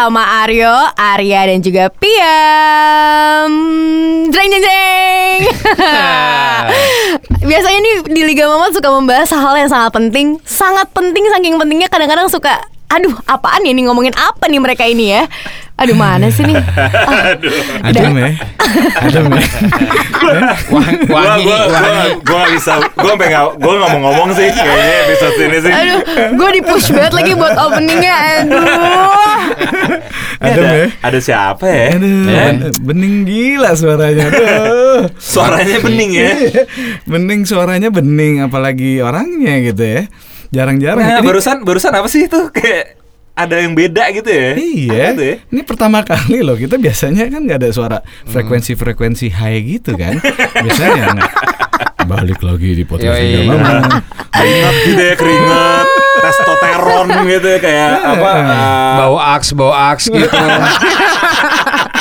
Sama 0.00 0.24
Aryo, 0.48 0.72
Arya 0.96 1.44
dan 1.44 1.60
juga 1.60 1.92
Piam. 1.92 3.52
Jeng 4.32 4.48
jeng 4.48 4.64
jeng. 4.64 5.40
Biasanya 7.52 7.78
nih 7.84 7.94
di 8.08 8.22
Liga 8.24 8.48
Mamat 8.48 8.72
suka 8.72 8.88
membahas 8.96 9.28
hal 9.36 9.60
yang 9.60 9.68
sangat 9.68 9.92
penting, 9.92 10.40
sangat 10.48 10.88
penting 10.96 11.20
saking 11.28 11.60
pentingnya 11.60 11.92
kadang-kadang 11.92 12.32
suka 12.32 12.64
Aduh, 12.90 13.12
apaan 13.28 13.60
ya 13.60 13.76
nih 13.76 13.92
ngomongin 13.92 14.16
apa 14.16 14.48
nih 14.48 14.58
mereka 14.64 14.88
ini 14.88 15.20
ya? 15.20 15.28
Aduh, 15.80 15.96
mana 15.96 16.28
sih 16.28 16.44
nih? 16.44 16.56
Ah, 17.10 17.34
Adem 17.82 18.12
ya 18.14 18.30
Adem 19.00 19.26
ya 19.26 19.42
Gua 20.70 20.84
gua 21.08 21.22
gua 21.40 21.58
gua 22.22 22.38
gak 22.38 22.48
bisa 22.54 22.72
gua 22.94 23.12
sampai 23.16 23.28
gua 23.32 23.72
nggak 23.74 23.90
mau 23.90 24.00
ngomong 24.06 24.30
sih 24.30 24.46
kayaknya 24.46 24.96
episode 25.02 25.36
ini 25.40 25.58
sih. 25.58 25.72
Aduh, 25.72 25.98
gue 26.36 26.48
di 26.52 26.62
push 26.62 26.88
banget 26.92 27.12
lagi 27.12 27.32
buat 27.34 27.56
openingnya. 27.56 28.16
Aduh. 28.44 29.10
Adem 30.40 30.62
ada, 30.62 30.72
ya 30.76 30.86
ada 31.02 31.18
siapa 31.18 31.64
ya? 31.66 31.86
Aduh, 31.96 32.12
Ya? 32.24 32.44
ben- 32.52 32.76
bening 32.80 33.14
gila 33.24 33.70
suaranya 33.74 34.24
Aduh. 34.28 35.00
Suaranya 35.18 35.76
bening 35.80 36.10
ya. 36.14 36.30
Bening 37.04 37.40
suaranya 37.42 37.88
bening 37.90 38.40
Apalagi 38.40 39.00
orangnya 39.00 39.60
gitu 39.60 39.82
ya 39.82 40.02
Jarang-jarang 40.48 41.02
Nah, 41.02 41.20
barusan 41.20 41.60
barusan 41.60 41.92
apa 41.92 42.06
sih 42.06 42.24
itu 42.24 42.40
kayak 42.50 42.99
ada 43.40 43.56
yang 43.56 43.72
beda 43.72 44.04
gitu 44.12 44.28
ya? 44.28 44.50
Iya, 44.56 45.04
tuh 45.16 45.24
ya? 45.24 45.36
ini 45.48 45.62
pertama 45.64 46.04
kali 46.04 46.44
loh 46.44 46.56
kita 46.56 46.76
biasanya 46.76 47.24
kan 47.32 47.40
nggak 47.40 47.58
ada 47.64 47.70
suara 47.72 47.98
frekuensi-frekuensi 48.28 49.32
high 49.32 49.60
gitu 49.64 49.96
kan. 49.96 50.20
Biasanya 50.64 51.04
nggak. 51.16 51.32
balik 52.10 52.40
lagi 52.42 52.74
di 52.74 52.82
podcast 52.82 53.22
Yoi. 53.22 53.46
Liga 53.46 53.54
Mama. 53.54 54.02
Keringat 54.34 54.74
gitu 54.88 55.02
ya, 55.04 55.14
keringat, 55.14 55.86
testosteron 56.24 57.06
gitu 57.28 57.46
ya 57.46 57.58
kayak 57.60 57.90
apa? 58.02 58.30
uh, 58.34 58.94
bau 58.98 59.16
aks 59.20 59.48
bau 59.52 59.70
aks 59.70 60.04
gitu 60.08 60.26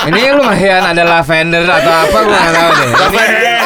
ini 0.09 0.21
lumayan 0.31 0.87
ada 0.87 1.03
lavender 1.03 1.67
atau 1.67 1.93
apa 1.93 2.17
gue 2.25 2.31
nggak 2.31 2.53
tahu 2.55 2.71
deh 2.73 2.89
Lavender. 2.89 3.59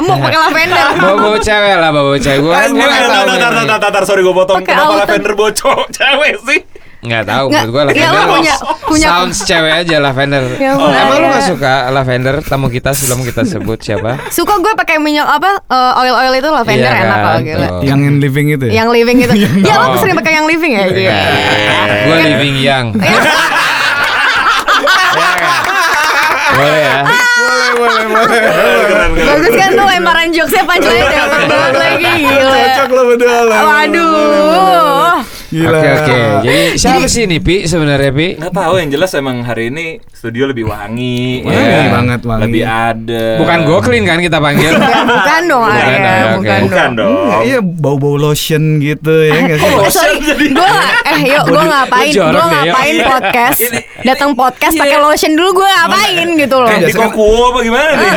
Nyamuk 0.00 0.16
pakai 0.18 0.38
lavender. 0.40 0.86
bau 0.96 1.16
bau 1.18 1.36
cewek 1.38 1.74
lah 1.76 1.90
bau 1.90 2.12
cewek 2.14 2.38
gue 2.38 2.50
kan 2.50 2.60
Anjing, 2.62 2.74
gue 2.74 2.88
nggak 2.88 3.00
tar, 3.02 3.10
tahu 3.10 3.26
tar, 3.30 3.52
tar, 3.52 3.78
tar, 3.78 3.90
tar, 3.90 4.04
sorry 4.04 4.20
gue 4.20 4.32
potong. 4.32 4.56
Pakai 4.58 4.72
Kenapa 4.74 4.94
lavender 4.98 5.32
bocok 5.34 5.78
cewek 5.98 6.34
sih? 6.42 6.60
nggak 7.00 7.24
tahu 7.24 7.46
Nggak, 7.48 7.64
menurut 7.64 7.72
gue 7.72 7.80
ya, 7.80 7.86
lavender 7.86 8.12
lo 8.20 8.34
punya- 8.34 8.58
punya- 8.82 9.08
sounds 9.08 9.38
cewek 9.42 9.72
aja 9.74 9.96
lavender 9.98 10.44
Ya, 10.54 10.70
Oh, 10.74 10.84
emang 10.86 11.08
lu 11.14 11.24
ya. 11.24 11.30
nggak 11.30 11.44
suka 11.46 11.72
lavender 11.90 12.34
tamu 12.42 12.68
kita 12.68 12.92
sebelum 12.92 13.20
kita 13.22 13.42
sebut 13.42 13.78
siapa 13.78 14.20
Suka 14.28 14.56
gue 14.58 14.72
pakai 14.74 14.96
minyak 14.98 15.24
apa? 15.26 15.60
eh, 15.62 15.92
oil-oil 15.98 16.32
itu 16.34 16.48
lavender 16.50 16.84
Iya 16.86 17.00
enak 17.00 17.08
kan, 17.10 17.24
kalau 17.26 17.40
gila. 17.40 17.68
Yang 17.80 18.00
in 18.02 18.16
living 18.18 18.46
itu. 18.50 18.64
ya? 18.66 18.72
Yang 18.74 18.88
living 18.92 19.16
itu. 19.18 19.34
Ya 19.62 19.74
lo 19.74 19.86
Oh. 19.86 19.96
sering 19.96 20.12
pakai 20.14 20.32
yang 20.34 20.46
living 20.46 20.72
ya? 20.72 20.84
Iya. 20.86 21.18
gue 22.02 22.16
living 22.26 22.54
young 22.58 22.86
boleh 26.52 26.80
ya 26.82 26.96
boleh 27.76 28.04
boleh 28.10 28.40
boleh. 28.40 29.24
Bagus 29.26 29.54
kan 29.54 29.70
tuh 29.76 29.86
lemparan 29.86 30.28
jokesnya 30.34 30.62
punchline 30.66 31.08
dapet 31.14 31.42
banget 31.46 31.74
lagi 31.78 32.10
gila. 32.18 32.58
Cocok 32.58 32.88
lo 32.90 33.02
berdua 33.14 33.38
lah. 33.46 33.60
Waduh. 33.62 35.29
Gila. 35.50 35.66
Oke 35.72 35.90
oke. 35.92 36.18
Jadi 36.40 36.62
siapa 36.74 37.04
sih 37.04 37.22
ini 37.24 37.38
Pi 37.38 37.64
sebenarnya 37.64 38.10
Pi? 38.10 38.38
Nggak 38.38 38.54
tahu 38.54 38.74
yang 38.76 38.88
jelas 38.88 39.10
emang 39.12 39.42
hari 39.42 39.66
ini 39.66 39.84
studio 40.06 40.46
lebih 40.46 40.62
wangi, 40.64 41.42
Wangi 41.42 41.58
ya. 41.58 41.90
banget, 41.90 42.20
wangi. 42.22 42.42
lebih 42.44 42.62
ada. 42.62 43.24
Bukan 43.36 43.58
Goklin 43.64 44.02
kan 44.04 44.18
kita 44.18 44.38
panggil? 44.38 44.70
Ya, 44.70 45.02
bukan 45.02 45.40
dong 45.44 45.64
Bukan, 45.64 45.74
Arya, 45.74 45.98
ya, 45.98 46.14
oke. 46.22 46.36
bukan, 46.36 46.60
Bukan 46.62 46.88
dong. 46.94 47.14
dong. 47.26 47.42
Iya 47.42 47.58
bau-bau 47.60 48.14
lotion 48.16 48.62
gitu 48.78 49.10
ya 49.20 49.36
nggak 49.40 49.58
sih? 49.58 49.70
Oh, 49.72 49.88
sorry, 49.88 50.16
gue 50.20 50.70
eh 51.04 51.18
yuk 51.26 51.44
ngapain, 51.50 52.12
jorok 52.12 52.30
gue 52.30 52.46
deh, 52.46 52.60
yuk. 52.60 52.66
ngapain 52.70 52.94
Iya. 52.94 53.06
podcast, 53.06 53.60
datang 54.02 54.30
podcast 54.32 54.74
pakai 54.76 54.98
lotion 54.98 55.32
dulu 55.34 55.50
gue 55.56 55.68
ngapain 55.68 56.28
gitu 56.36 56.56
loh. 56.56 56.68
Kayak 56.68 56.82
di 56.84 56.94
Kokuo 56.94 57.42
apa 57.48 57.58
gimana 57.60 57.90
nih? 57.90 58.12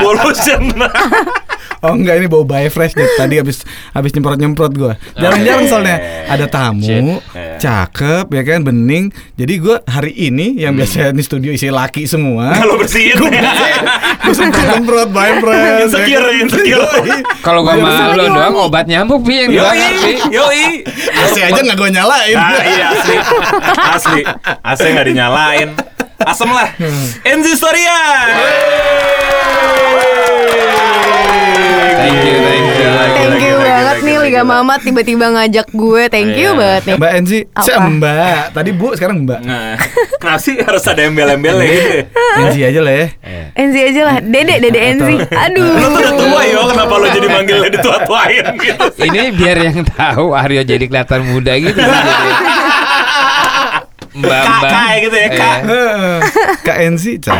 Bolution. 0.00 0.62
Oh 1.78 1.94
enggak 1.94 2.18
ini 2.18 2.26
bau 2.26 2.42
by 2.42 2.66
fresh 2.68 2.94
deh. 2.94 3.06
Tadi 3.14 3.38
habis 3.38 3.62
habis 3.94 4.10
nyemprot-nyemprot 4.10 4.72
gua. 4.74 4.92
Jarang-jarang 5.14 5.66
soalnya 5.70 5.96
ada 6.26 6.46
tamu, 6.50 6.82
Shit. 6.82 7.02
Iya. 7.32 7.54
cakep 7.58 8.26
ya 8.34 8.42
kan, 8.42 8.66
bening. 8.66 9.14
Jadi 9.38 9.54
gua 9.62 9.78
hari 9.86 10.10
ini 10.10 10.58
yang 10.58 10.74
biasa 10.74 11.14
di 11.14 11.22
studio 11.22 11.54
isi 11.54 11.70
laki 11.70 12.10
semua. 12.10 12.50
Kalau 12.60 12.82
bersihin. 12.82 13.14
Gue 13.18 14.34
semprot 14.34 15.10
by 15.14 15.38
fresh. 15.38 15.86
Insecure, 15.86 16.26
ya 16.26 16.30
kan? 16.34 16.42
insecure. 16.42 16.86
Kalau 17.46 17.60
gua 17.62 17.78
lagi 17.78 18.18
lo 18.18 18.24
doang 18.28 18.54
obat 18.58 18.84
nyamuk 18.90 19.22
Pi 19.22 19.46
yang 19.46 19.50
Yoi, 19.54 19.78
Pi. 20.02 20.12
yoi. 20.34 20.64
AC 21.08 21.36
aja 21.42 21.60
nggak 21.62 21.76
gue 21.78 21.90
nyalain. 21.94 22.36
Ah, 22.36 22.62
iya 22.62 22.86
asli. 22.94 23.16
Asli. 23.94 24.22
AC 24.66 24.82
nggak 24.82 25.06
dinyalain. 25.08 25.68
Asem 26.18 26.50
lah. 26.50 26.68
Enzi 27.22 27.54
Storia. 27.54 27.98
Thank 31.90 32.20
you, 32.20 32.36
thank 32.38 32.66
you. 32.68 32.88
Thank 33.08 33.42
you 33.42 33.56
banget 33.58 33.96
nih 34.02 34.16
Liga 34.20 34.42
Mamat 34.42 34.80
tiba-tiba 34.82 35.26
ngajak 35.30 35.68
gue, 35.70 36.02
thank 36.08 36.34
you 36.34 36.50
Iya. 36.50 36.58
banget 36.58 36.82
nih. 36.84 36.96
Mbak 36.96 37.12
Enzi? 37.14 37.38
Cek, 37.48 37.76
Mbak. 37.96 38.42
Tadi 38.52 38.70
Bu, 38.72 38.86
sekarang 38.92 39.16
Mbak. 39.22 39.40
Nah, 39.42 39.74
kenapa 40.20 40.38
sih 40.38 40.54
harus 40.56 40.84
ada 40.84 41.00
embel-embelnya 41.00 41.64
gitu? 41.64 41.88
ya? 41.88 42.02
Enzi 42.38 42.60
aja 42.62 42.80
lah 42.80 42.94
ya. 42.94 43.06
Enzi 43.54 43.80
aja 43.80 44.00
lah, 44.04 44.16
Dede, 44.20 44.54
Dede 44.58 44.80
Enzi. 44.82 45.14
Aduh. 45.18 45.68
Lu 45.70 45.86
tuh 45.86 45.98
udah 45.98 46.12
tua 46.14 46.42
yo, 46.44 46.60
kenapa 46.66 46.92
lo 46.94 47.06
jadi 47.08 47.28
manggilnya 47.28 47.70
ditua-tuain 47.70 48.44
gitu? 48.56 48.84
Ini 48.98 49.20
biar 49.32 49.56
yang 49.62 49.78
tahu 49.86 50.26
Aryo 50.32 50.62
jadi 50.62 50.84
kelihatan 50.84 51.20
muda 51.26 51.52
gitu. 51.56 51.80
Mbak 54.08 54.34
Kak, 54.34 54.56
Mbak. 54.58 54.70
Kak, 54.72 54.92
gitu 54.98 55.16
ya, 55.16 55.28
Kak. 55.30 55.58
Eh, 55.62 56.18
Kak 56.64 56.78
Enzi, 56.80 57.12
Cek. 57.18 57.38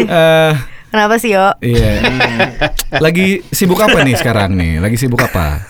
Eh, 0.00 0.52
Kenapa 0.90 1.14
sih 1.16 1.30
yo? 1.30 1.54
Iya. 1.60 1.90
Lagi 2.98 3.46
sibuk 3.48 3.78
apa 3.78 4.02
nih 4.02 4.14
sekarang 4.14 4.52
nih? 4.52 4.78
Lagi 4.78 4.96
sibuk 4.96 5.18
apa? 5.18 5.46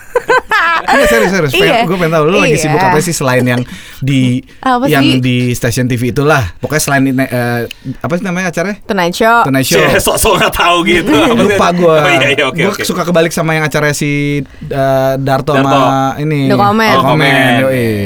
Iya 0.80 1.06
serius 1.06 1.30
serius. 1.30 1.52
Iya. 1.54 1.86
Gue 1.86 1.94
pengen 1.94 2.18
tahu 2.18 2.24
lu 2.26 2.38
lagi 2.40 2.58
Iya. 2.58 2.66
sibuk 2.66 2.82
apa 2.82 2.98
sih 2.98 3.14
selain 3.14 3.46
yang 3.46 3.62
di 4.00 4.42
Apa 4.58 4.90
yang 4.90 5.06
sih? 5.06 5.22
di 5.22 5.36
stasiun 5.54 5.86
TV 5.86 6.10
itulah. 6.10 6.50
Pokoknya 6.58 6.82
selain 6.82 7.04
ini, 7.06 7.22
eh, 7.22 7.62
apa 7.94 8.12
sih 8.12 8.24
namanya 8.26 8.50
acaranya? 8.50 8.74
Tonight 8.82 9.14
Show. 9.14 9.46
Tonight 9.46 9.68
Show. 9.68 9.78
Cie, 9.78 10.02
sok-sok 10.02 10.32
nggak 10.40 10.50
tahu 10.52 10.76
gitu. 10.82 11.14
Lupa 11.38 11.68
gue. 11.70 11.94
Oh 11.94 12.10
iya, 12.10 12.28
iya, 12.34 12.44
oke, 12.44 12.58
gue 12.58 12.72
oke. 12.74 12.82
suka 12.82 13.06
kebalik 13.06 13.30
sama 13.30 13.54
yang 13.54 13.62
acaranya 13.62 13.94
si 13.94 14.42
eh, 14.66 15.12
Darto, 15.14 15.54
Darto. 15.54 15.70
sama 15.70 16.18
ini. 16.18 16.50
The 16.50 16.58
Comment. 16.58 16.90
The 16.90 17.04
Comment. 17.06 17.58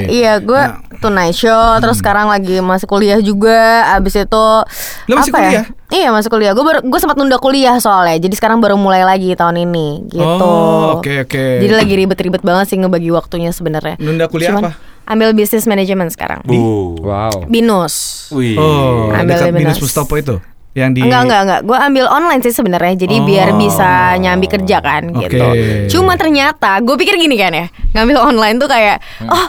Iya, 0.05 0.33
gue 0.39 0.61
Nah. 0.61 0.84
Tonight 0.97 1.33
Show, 1.33 1.79
terus 1.79 1.97
sekarang 1.97 2.27
lagi 2.27 2.59
masih 2.59 2.85
kuliah 2.85 3.19
juga. 3.19 3.91
Abis 3.91 4.17
itu 4.17 4.45
Lu 5.05 5.13
masih 5.15 5.31
apa 5.31 5.37
ya? 5.37 5.45
kuliah? 5.45 5.65
Iya 5.87 6.09
masih 6.09 6.29
kuliah. 6.29 6.51
Gue 6.51 6.63
baru 6.63 6.79
gue 6.81 6.99
sempat 6.99 7.15
nunda 7.15 7.37
kuliah 7.37 7.77
soalnya. 7.77 8.17
Jadi 8.17 8.33
sekarang 8.33 8.57
baru 8.57 8.75
mulai 8.75 9.01
lagi 9.01 9.31
tahun 9.31 9.61
ini 9.61 10.09
gitu. 10.09 10.23
Oh, 10.41 10.97
oke, 10.97 11.23
oke. 11.23 11.45
Jadi 11.61 11.73
lagi 11.73 11.93
ribet-ribet 11.95 12.41
banget 12.41 12.65
sih 12.67 12.77
ngebagi 12.77 13.09
waktunya 13.09 13.49
sebenarnya. 13.49 13.95
Nunda 13.97 14.25
kuliah 14.25 14.51
Cuman 14.51 14.63
apa? 14.65 14.71
Ambil 15.05 15.31
bisnis 15.31 15.63
manajemen 15.63 16.09
sekarang. 16.09 16.41
Bu. 16.41 16.97
Wow. 16.99 17.45
Binus. 17.45 18.27
Wih. 18.29 18.57
Oh, 18.57 19.13
Ambil 19.13 19.37
dekat 19.37 19.45
di 19.47 19.61
Binus 19.61 19.77
Binus. 19.77 19.85
Mustopo 19.85 20.15
itu. 20.15 20.41
Yang 20.75 20.91
di 20.91 20.99
Enggak 21.07 21.21
enggak 21.23 21.41
enggak. 21.41 21.61
Gue 21.63 21.77
ambil 21.79 22.05
online 22.09 22.41
sih 22.41 22.51
sebenarnya. 22.51 22.93
Jadi 22.99 23.15
Oh. 23.15 23.23
biar 23.23 23.49
bisa 23.53 23.89
nyambi 24.17 24.47
kerja 24.49 24.77
kan 24.81 25.07
gitu. 25.13 25.39
Oke. 25.39 25.87
Cuma 25.87 26.17
ternyata 26.17 26.81
gue 26.81 26.95
pikir 26.97 27.15
gini 27.15 27.37
kan 27.37 27.53
ya, 27.53 27.65
ngambil 27.93 28.17
online 28.19 28.59
tuh 28.59 28.67
kayak 28.67 28.99
oh 29.23 29.47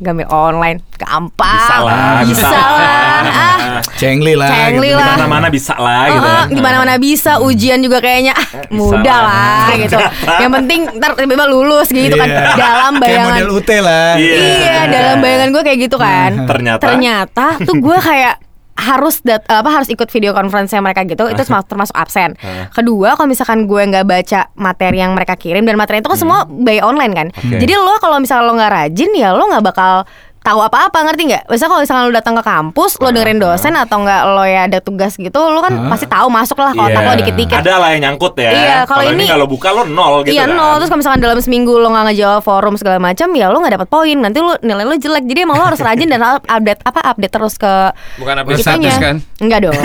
ngambil 0.00 0.26
online 0.28 0.78
gampang. 0.96 1.54
Bisa 1.54 1.76
lah, 1.80 2.20
bisa, 2.24 2.40
bisa 2.40 2.48
lah. 2.48 2.70
lah. 2.72 3.20
Ah, 3.22 3.80
Cengli 3.94 4.32
lah. 4.34 4.48
Cengli 4.48 4.90
gitu. 4.90 4.98
lah. 4.98 5.14
Mana-mana 5.14 5.48
bisa 5.48 5.74
lah 5.76 6.02
gitu. 6.08 6.20
Oh, 6.20 6.32
kan. 6.34 6.46
di 6.48 6.60
mana-mana 6.60 6.94
bisa 6.96 7.32
ujian 7.38 7.78
juga 7.78 8.00
kayaknya 8.00 8.32
ah, 8.32 8.44
mudah 8.72 9.18
lah. 9.20 9.68
lah 9.68 9.76
gitu. 9.76 9.96
Yang 10.40 10.52
penting 10.56 10.80
ntar 10.96 11.10
tiba-tiba 11.14 11.46
lulus 11.46 11.88
gitu 11.88 12.16
kan 12.16 12.26
Iya. 12.26 12.56
dalam 12.56 12.92
Kayak 12.96 13.02
bayangan. 13.02 13.28
model 13.30 13.48
UT 13.54 13.70
lah. 13.78 14.08
Iya. 14.16 14.36
Iya, 14.40 14.78
dalam 14.88 15.16
bayangan 15.20 15.48
gue 15.50 15.62
kayak 15.62 15.78
gitu 15.80 15.96
kan. 15.96 16.30
Ternyata. 16.44 16.82
Ternyata 16.82 17.46
tuh 17.60 17.76
gue 17.76 17.98
kayak 18.00 18.34
harus 18.80 19.20
dat 19.20 19.44
apa 19.44 19.68
harus 19.68 19.92
ikut 19.92 20.08
video 20.08 20.32
conference 20.32 20.72
mereka 20.80 21.04
gitu 21.04 21.28
itu 21.28 21.42
termasuk, 21.44 21.92
absen. 21.92 22.32
Kedua 22.72 23.12
kalau 23.14 23.28
misalkan 23.28 23.68
gue 23.68 23.82
nggak 23.92 24.06
baca 24.08 24.40
materi 24.56 25.04
yang 25.04 25.12
mereka 25.12 25.36
kirim 25.36 25.68
dan 25.68 25.76
materi 25.76 26.00
itu 26.00 26.08
kan 26.08 26.16
semua 26.16 26.48
by 26.48 26.80
online 26.80 27.12
kan. 27.12 27.26
Jadi 27.36 27.76
lo 27.76 28.00
kalau 28.00 28.16
misalnya 28.16 28.48
lo 28.48 28.52
nggak 28.56 28.72
rajin 28.72 29.10
ya 29.12 29.36
lo 29.36 29.44
nggak 29.52 29.64
bakal 29.64 30.08
tahu 30.40 30.58
apa-apa 30.58 30.98
ngerti 31.02 31.22
nggak? 31.26 31.42
Misalnya 31.46 31.68
kalau 31.68 31.82
misalnya 31.82 32.02
lo 32.02 32.12
datang 32.12 32.34
ke 32.34 32.42
kampus, 32.42 32.96
lo 32.96 33.08
dengerin 33.08 33.36
dosen 33.36 33.72
atau 33.72 33.96
nggak 33.98 34.20
lo 34.26 34.42
ya 34.42 34.60
ada 34.64 34.78
tugas 34.78 35.14
gitu, 35.14 35.36
lo 35.36 35.60
kan 35.60 35.72
pasti 35.86 36.06
tahu 36.06 36.26
masuk 36.26 36.56
lah 36.56 36.72
kalau 36.72 36.88
otak 36.88 37.00
lo 37.00 37.08
Iya. 37.08 37.18
dikit-dikit. 37.18 37.58
Ada 37.58 37.74
lah 37.74 37.88
yang 37.90 38.02
nyangkut 38.02 38.34
ya. 38.34 38.50
Iya, 38.50 38.76
kalau 38.84 39.02
ini- 39.06 39.26
kalau 39.26 39.46
buka 39.46 39.68
lo 39.70 39.82
nol 39.84 40.22
gitu 40.22 40.32
iya 40.32 40.44
kan. 40.44 40.54
nol 40.54 40.74
terus 40.76 40.88
kalau 40.88 41.00
misalkan 41.00 41.20
dalam 41.20 41.38
seminggu 41.38 41.72
lo 41.72 41.88
nggak 41.88 42.04
ngejawab 42.08 42.40
forum 42.40 42.74
segala 42.74 42.96
macam 42.98 43.28
ya 43.30 43.46
lo 43.46 43.56
nggak 43.56 43.74
dapat 43.76 43.88
poin 43.88 44.16
nanti 44.16 44.38
lo 44.38 44.56
nilai 44.58 44.82
lo 44.82 44.94
jelek 44.94 45.24
jadi 45.24 45.40
emang 45.42 45.56
lo 45.56 45.66
harus 45.66 45.78
rajin 45.78 46.08
dan 46.08 46.18
update 46.40 46.80
apa 46.82 47.00
update 47.06 47.32
terus 47.32 47.54
ke 47.54 47.72
Bukan 48.16 48.34
update 48.38 48.60
status 48.60 48.96
kan? 48.96 49.16
enggak 49.38 49.60
dong 49.62 49.76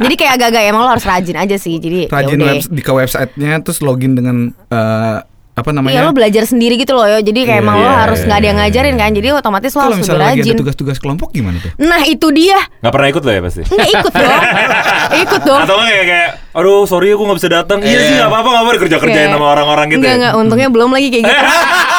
jadi 0.00 0.14
kayak 0.14 0.32
agak-agak 0.36 0.62
emang 0.64 0.82
lo 0.82 0.90
harus 0.90 1.04
rajin 1.04 1.36
aja 1.36 1.56
sih 1.56 1.76
jadi 1.76 2.06
rajin 2.06 2.36
yaudah. 2.36 2.48
webs- 2.54 2.70
di 2.70 2.80
ke 2.80 2.92
websitenya 2.92 3.58
terus 3.60 3.78
login 3.80 4.14
dengan 4.14 4.36
eh, 4.68 5.18
apa 5.54 5.70
Iya 5.70 5.76
namanya? 5.76 6.00
lo 6.02 6.10
belajar 6.10 6.44
sendiri 6.44 6.74
gitu 6.74 6.92
loh 6.92 7.06
ya. 7.06 7.18
Jadi 7.18 7.40
kayak 7.40 7.56
Iya, 7.56 7.62
emang 7.62 7.76
lo 7.76 7.86
iya, 7.86 7.94
harus 8.00 8.18
iya, 8.18 8.26
nggak 8.26 8.36
ada 8.36 8.44
yang 8.44 8.58
iya, 8.58 8.66
ngajarin 8.66 8.94
kan. 8.96 9.10
Jadi 9.12 9.26
otomatis 9.30 9.70
lo 9.70 9.72
Kalau 9.72 9.84
harus 9.84 9.94
lebih 9.94 10.02
misalnya 10.04 10.26
lagi 10.26 10.40
ada 10.44 10.58
tugas-tugas 10.58 10.96
kelompok 10.98 11.28
gimana 11.30 11.56
tuh? 11.56 11.70
Nah 11.78 12.02
itu 12.04 12.26
dia 12.28 12.58
Nggak 12.80 12.92
pernah 12.92 13.08
ikut 13.08 13.22
lo 13.22 13.30
ya 13.30 13.40
pasti. 13.40 13.62
nggak 13.64 13.88
ikut 13.92 14.12
dong, 14.12 14.42
ikut 15.24 15.40
dong. 15.44 15.60
Atau 15.62 15.74
nggak 15.76 15.88
kayak 15.88 16.06
kayak, 16.06 16.28
aduh 16.52 16.82
sorry 16.84 17.08
aku 17.08 17.22
nggak 17.22 17.38
bisa 17.38 17.50
datang. 17.52 17.78
Iya 17.80 17.98
sih 18.00 18.14
nggak 18.14 18.28
apa-apa 18.28 18.48
nggak 18.48 18.62
apa-apa 18.62 18.80
kerja 18.82 18.96
kerjain 18.98 19.18
Kayak- 19.20 19.32
sama 19.32 19.46
orang-orang 19.48 19.86
gitu. 19.88 19.98
Enggak 19.98 20.10
ya. 20.10 20.18
enggak, 20.18 20.32
untungnya 20.36 20.68
belum 20.68 20.90
lagi 20.90 21.08
kayak 21.08 21.22
gitu. 21.24 21.38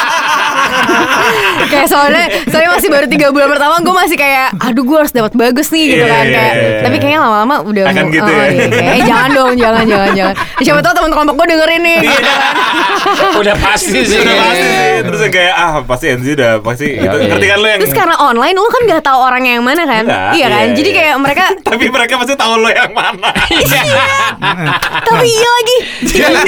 kayak 1.71 1.87
soalnya 1.87 2.25
soalnya 2.45 2.71
masih 2.71 2.89
baru 2.89 3.05
tiga 3.07 3.27
bulan 3.29 3.47
pertama 3.49 3.75
gue 3.77 3.95
masih 3.95 4.15
kayak 4.15 4.47
aduh 4.57 4.83
gue 4.83 4.97
harus 4.97 5.11
dapat 5.11 5.33
bagus 5.33 5.67
nih 5.69 5.83
gitu 5.89 6.03
Iya, 6.03 6.11
kan 6.11 6.23
iya, 6.23 6.33
kayak 6.33 6.53
iya, 6.53 6.65
iya. 6.65 6.81
tapi 6.81 6.95
kayaknya 6.97 7.19
lama-lama 7.21 7.55
udah 7.63 7.83
Akan 7.85 8.03
mau- 8.03 8.13
gitu 8.13 8.23
oh, 8.23 8.31
ya. 8.31 8.45
iya, 8.45 8.65
kayak, 8.67 8.91
eh, 8.91 9.01
jangan 9.03 9.29
dong 9.31 9.53
jangan 9.61 9.83
jangan 9.85 10.09
jangan 10.13 10.35
siapa 10.57 10.79
tahu 10.81 10.93
teman 10.93 11.11
kelompok 11.11 11.35
gue 11.35 11.47
dengerin 11.47 11.81
nih 11.81 11.93
Iya. 11.95 12.03
gitu 12.05 12.21
kan. 12.27 12.39
Udah 13.35 13.55
pasti 13.57 13.99
sih. 14.01 14.17
Udah 14.17 14.35
pasti 14.35 14.63
sih. 14.65 14.93
Terus 15.01 15.19
yang 15.21 15.33
kayak 15.33 15.53
ah 15.55 15.73
pasti 15.81 16.05
Enzi 16.07 16.31
udah 16.33 16.51
pasti 16.59 16.87
gitu. 16.91 17.15
Iya. 17.15 17.29
Ngerti 17.29 17.45
kan 17.45 17.57
lo 17.57 17.67
yang 17.67 17.79
terus 17.79 17.93
karena 17.93 18.15
online 18.19 18.55
lu 18.55 18.67
kan 18.67 18.81
nggak 18.83 19.01
tahu 19.01 19.19
orangnya 19.21 19.51
yang 19.53 19.63
mana 19.63 19.83
kan 19.83 20.03
Enggak, 20.03 20.31
iya 20.33 20.47
kan 20.47 20.63
iya, 20.63 20.73
jadi 20.73 20.89
iya. 20.89 20.97
kayak 20.97 21.15
mereka 21.17 21.43
Tapi 21.61 21.85
mereka 21.87 22.13
pasti 22.17 22.33
tahu 22.35 22.53
lo 22.57 22.69
yang 22.69 22.91
mana. 22.91 23.29
tapi 25.01 25.27
iya 25.27 25.49
lagi 25.51 25.77
Iya 26.05 26.27
lah. 26.29 26.43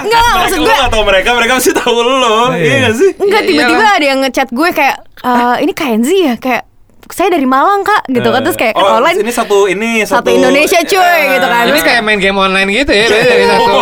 Enggak, 0.00 0.22
maksud 0.36 0.58
Lo 0.58 0.64
gue- 0.64 0.76
nggak 0.76 0.90
tahu 0.90 1.04
mereka, 1.04 1.28
mereka 1.34 1.52
pasti 1.56 1.72
tahu 1.74 1.98
lo. 2.00 2.38
Iya. 2.50 2.58
Iya 2.58 2.74
nggak 2.78 2.94
sih? 2.94 3.10
Enggak 3.18 3.40
Iya, 3.40 3.48
tiba-tiba. 3.48 3.87
Ada 3.96 4.06
yang 4.06 4.20
ngechat 4.24 4.48
gue 4.52 4.68
kayak 4.74 4.96
eh 5.24 5.56
ini 5.64 5.72
Kak 5.72 5.88
Enzi 5.88 6.18
ya 6.24 6.34
kayak 6.36 6.68
saya 7.08 7.32
dari 7.32 7.48
Malang 7.48 7.88
kak 7.88 8.04
gitu 8.12 8.28
kan 8.28 8.40
terus 8.44 8.58
kayak 8.60 8.76
oh, 8.76 9.00
online 9.00 9.16
ini 9.24 9.32
satu 9.32 9.64
ini 9.64 10.04
satu 10.04 10.28
Indonesia, 10.28 10.76
cuy, 10.84 11.20
gitu 11.40 11.46
kan. 11.48 11.64
Ini 11.64 11.72
Terus 11.72 11.84
kayak 11.88 12.02
main 12.04 12.20
game 12.20 12.36
online 12.36 12.68
gitu 12.68 12.92
ya. 12.92 13.06
dari 13.08 13.44
satu. 13.52 13.72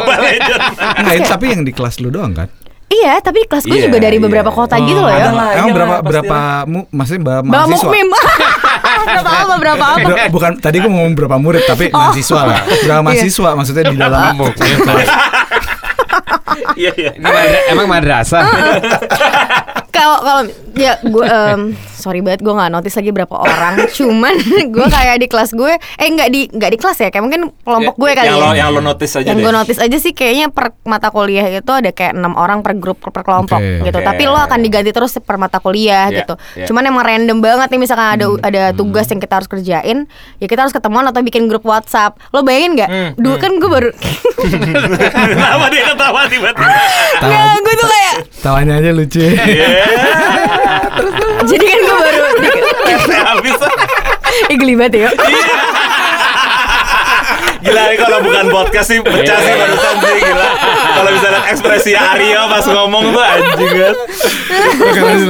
Enggak, 1.03 1.15
itu 1.19 1.27
tapi 1.27 1.45
yang 1.51 1.63
di 1.67 1.73
kelas 1.75 1.99
lu 1.99 2.15
doang 2.15 2.31
kan? 2.33 2.47
Iya, 2.87 3.19
tapi 3.19 3.43
kelas 3.51 3.67
gue 3.67 3.75
Iya, 3.83 3.91
juga 3.91 3.99
dari 3.99 4.23
iya. 4.23 4.25
beberapa 4.31 4.51
kota 4.55 4.79
gitu 4.79 5.03
loh 5.03 5.11
ya. 5.11 5.35
lah. 5.35 5.59
Emang 5.59 5.75
iya 5.75 5.75
berapa 5.75 5.97
berapa 6.07 6.39
mu, 6.71 6.87
maksudnya 6.95 7.23
Bawa 7.27 7.41
mahasiswa? 7.43 7.83
mukmim. 7.83 8.07
berapa 9.11 9.31
apa, 9.43 9.55
berapa 9.59 9.85
apa. 9.99 10.25
Bukan 10.31 10.51
tadi 10.63 10.77
gue 10.79 10.91
ngomong 10.91 11.15
berapa 11.19 11.37
murid 11.43 11.67
tapi 11.67 11.91
mahasiswa 11.91 12.41
lah. 12.47 12.63
Berapa 12.87 13.03
mahasiswa 13.03 13.49
maksudnya 13.59 13.85
di 13.91 13.97
dalam 13.99 14.39
kelas. 14.55 15.09
Iya 16.81 16.91
iya. 16.95 17.11
Emang 17.69 17.87
madrasah. 17.87 18.43
Kalau 19.97 20.21
kalau 20.21 20.43
ya 20.77 21.01
gue 21.01 21.25
em, 21.25 21.73
sorry 21.97 22.21
banget 22.21 22.45
gue 22.45 22.53
nggak 22.53 22.69
notice 22.69 23.01
lagi 23.01 23.17
berapa 23.17 23.33
orang. 23.33 23.81
Cuman 23.97 24.37
gue 24.69 24.87
kayak 24.93 25.17
di 25.17 25.25
kelas 25.25 25.57
gue, 25.57 25.73
eh 25.73 26.09
nggak 26.13 26.29
di 26.29 26.53
nggak 26.53 26.69
di 26.69 26.79
kelas 26.79 26.99
ya, 27.01 27.09
kayak 27.09 27.25
mungkin 27.25 27.49
kelompok 27.65 27.97
gue 27.97 28.11
kali 28.13 28.29
yang 28.29 28.37
ya. 28.37 28.45
lo 28.45 28.53
yang 28.53 28.69
lo 28.77 28.85
notice 28.85 29.17
aja 29.17 29.33
yang 29.33 29.41
gue 29.41 29.49
notice 29.49 29.81
aja 29.81 29.97
sih 29.97 30.13
kayaknya 30.13 30.53
per 30.53 30.77
mata 30.85 31.09
kuliah 31.09 31.49
itu 31.49 31.73
ada 31.73 31.97
kayak 31.97 32.13
enam 32.13 32.37
orang 32.37 32.61
per 32.61 32.77
grup 32.77 33.01
per, 33.01 33.25
kelompok 33.25 33.57
Oke. 33.57 33.89
gitu 33.89 33.97
Oke. 33.97 34.05
tapi 34.05 34.23
lo 34.29 34.37
akan 34.37 34.61
diganti 34.61 34.93
terus 34.93 35.17
per 35.17 35.41
mata 35.41 35.65
kuliah 35.65 36.13
Iya, 36.13 36.17
gitu 36.21 36.35
iya. 36.61 36.69
cuman 36.69 36.83
emang 36.85 37.05
random 37.09 37.39
banget 37.41 37.69
nih 37.73 37.81
misalkan 37.81 38.21
ada 38.21 38.27
ada 38.45 38.63
tugas 38.77 39.09
yang 39.09 39.17
kita 39.17 39.41
harus 39.41 39.49
kerjain 39.49 40.05
ya 40.37 40.47
kita 40.47 40.61
harus 40.61 40.77
ketemuan 40.77 41.09
atau 41.09 41.25
bikin 41.25 41.49
grup 41.49 41.65
WhatsApp 41.65 42.21
lo 42.37 42.45
bayangin 42.45 42.77
nggak 42.77 42.91
Hmm, 42.93 43.11
dulu 43.17 43.35
kan 43.41 43.51
gue 43.57 43.71
baru 43.73 43.91
Kenapa 45.17 45.67
dia 45.69 45.83
ketawa 45.89 46.21
tiba-tiba? 46.37 46.69
nggak 47.17 47.57
gue 47.65 47.75
tuh 47.75 47.89
kayak 47.89 48.15
Tawanya 48.45 48.75
aja 48.79 48.91
lucu. 48.93 49.19
Iya. 49.25 49.35
jadi 51.49 51.65
kan 51.65 51.79
gue 51.81 51.97
baru 51.97 52.21
Habis. 53.27 53.59
Ih 54.53 54.57
geli 54.61 54.75
banget 54.77 54.95
ya 55.01 55.09
Gila 57.59 57.83
nih 57.87 57.97
kalau 57.97 58.19
bukan 58.21 58.45
podcast 58.49 58.89
sih 58.89 58.99
pecah 58.99 59.39
sih 59.39 59.55
barusan 59.55 59.95
sih 59.99 60.15
gila. 60.19 60.49
Kalau 60.97 61.11
bisa 61.11 61.27
lihat 61.29 61.45
ekspresi 61.49 61.93
Aryo 61.93 62.41
pas 62.47 62.65
ngomong 62.65 63.05
tuh 63.11 63.23
anjing 63.23 63.71
banget. 63.71 63.97
Terus. 64.87 65.21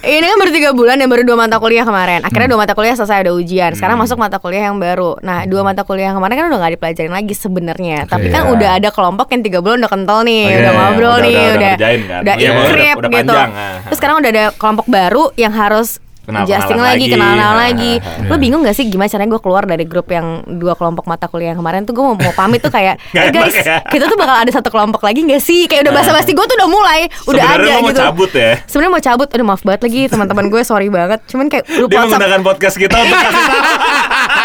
Ini 0.00 0.24
kan 0.24 0.36
baru 0.38 0.50
tiga 0.50 0.70
bulan 0.72 0.96
dan 0.96 1.08
baru 1.08 1.22
dua 1.22 1.36
mata 1.38 1.56
kuliah 1.56 1.82
kemarin. 1.82 2.20
Akhirnya 2.22 2.48
dua 2.48 2.60
mata 2.60 2.72
kuliah 2.72 2.94
selesai 2.94 3.22
ada 3.22 3.32
ujian. 3.32 3.72
Sekarang 3.72 3.96
masuk 3.96 4.16
mata 4.16 4.38
kuliah 4.38 4.68
yang 4.68 4.78
baru. 4.78 5.16
Nah 5.20 5.44
dua 5.44 5.62
mata 5.62 5.82
kuliah 5.82 6.10
yang 6.10 6.16
kemarin 6.16 6.34
kan 6.36 6.46
udah 6.48 6.58
nggak 6.58 6.72
dipelajarin 6.76 7.12
lagi 7.12 7.34
sebenarnya. 7.34 7.98
Tapi 8.04 8.28
kan 8.28 8.42
Iya. 8.44 8.52
udah 8.54 8.70
ada 8.76 8.88
kelompok 8.88 9.26
yang 9.30 9.42
tiga 9.42 9.58
bulan 9.58 9.76
udah 9.78 9.90
kental 9.90 10.18
nih, 10.22 10.40
Oh, 10.40 10.48
iya, 10.48 10.58
udah 10.58 10.72
iya. 10.72 10.78
ngobrol 10.78 11.08
Udah- 11.10 11.20
nih, 11.20 11.34
udah- 11.34 11.48
udah 11.48 11.72
udah 11.74 11.88
kan. 12.08 12.20
udah 12.22 12.34
Iya, 12.38 12.48
udah- 12.48 12.64
udah 12.98 13.10
gitu. 13.10 13.12
panjang, 13.28 13.50
ah. 13.50 13.76
Terus 13.84 13.96
sekarang 13.98 14.16
udah 14.18 14.30
ada 14.30 14.44
kelompok 14.54 14.86
baru 14.86 15.24
yang 15.34 15.52
harus 15.52 15.88
Kenal- 16.28 16.44
adjusting 16.44 16.76
lagi, 16.76 16.92
lagi. 17.00 17.06
kenalan 17.10 17.40
Ah, 17.40 17.56
lagi. 17.56 17.92
Lo 18.22 18.36
bingung 18.36 18.60
gak 18.60 18.76
sih 18.76 18.84
gimana 18.84 19.08
caranya 19.08 19.30
gue 19.30 19.40
keluar 19.40 19.64
dari 19.64 19.82
grup 19.82 20.06
yang 20.06 20.26
dua 20.46 20.76
kelompok 20.76 21.08
mata 21.08 21.24
kuliah 21.24 21.50
yang 21.50 21.58
kemarin 21.58 21.82
tuh 21.82 21.90
gue 21.90 22.04
mau, 22.04 22.12
mau 22.12 22.32
pamit 22.32 22.60
tuh 22.60 22.68
kayak, 22.68 23.00
eh 23.16 23.32
guys, 23.32 23.56
ya. 23.56 23.80
kita 23.82 24.04
tuh 24.04 24.14
bakal 24.14 24.36
ada 24.36 24.50
satu 24.50 24.68
kelompok 24.68 25.00
lagi 25.00 25.24
gak 25.24 25.40
sih? 25.40 25.64
Kayak 25.64 25.88
udah 25.88 25.94
basa-basi 25.96 26.30
gue 26.30 26.44
tuh 26.44 26.54
udah 26.54 26.68
mulai, 26.68 27.00
udah 27.24 27.40
Sebenarnya 27.42 27.72
ada 27.72 27.80
mau 27.80 27.88
gitu. 27.88 28.00
cabut 28.04 28.30
ya? 28.30 28.52
Sebenarnya 28.62 28.92
mau 28.92 29.02
cabut, 29.02 29.28
aduh 29.30 29.46
maaf 29.46 29.62
banget 29.62 29.80
lagi 29.82 30.00
teman-teman 30.06 30.44
gue, 30.46 30.62
sorry 30.62 30.88
banget. 30.88 31.20
Cuman 31.24 31.48
kayak 31.48 31.64
grup 31.66 31.88
Dia 31.88 31.96
WhatsApp 31.98 32.20
menggunakan 32.20 32.40
podcast 32.44 32.76
kita 32.76 32.94
untuk. 32.94 33.16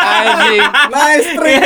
Anjing. 0.00 0.62
Nice 0.90 1.28
trick. 1.32 1.60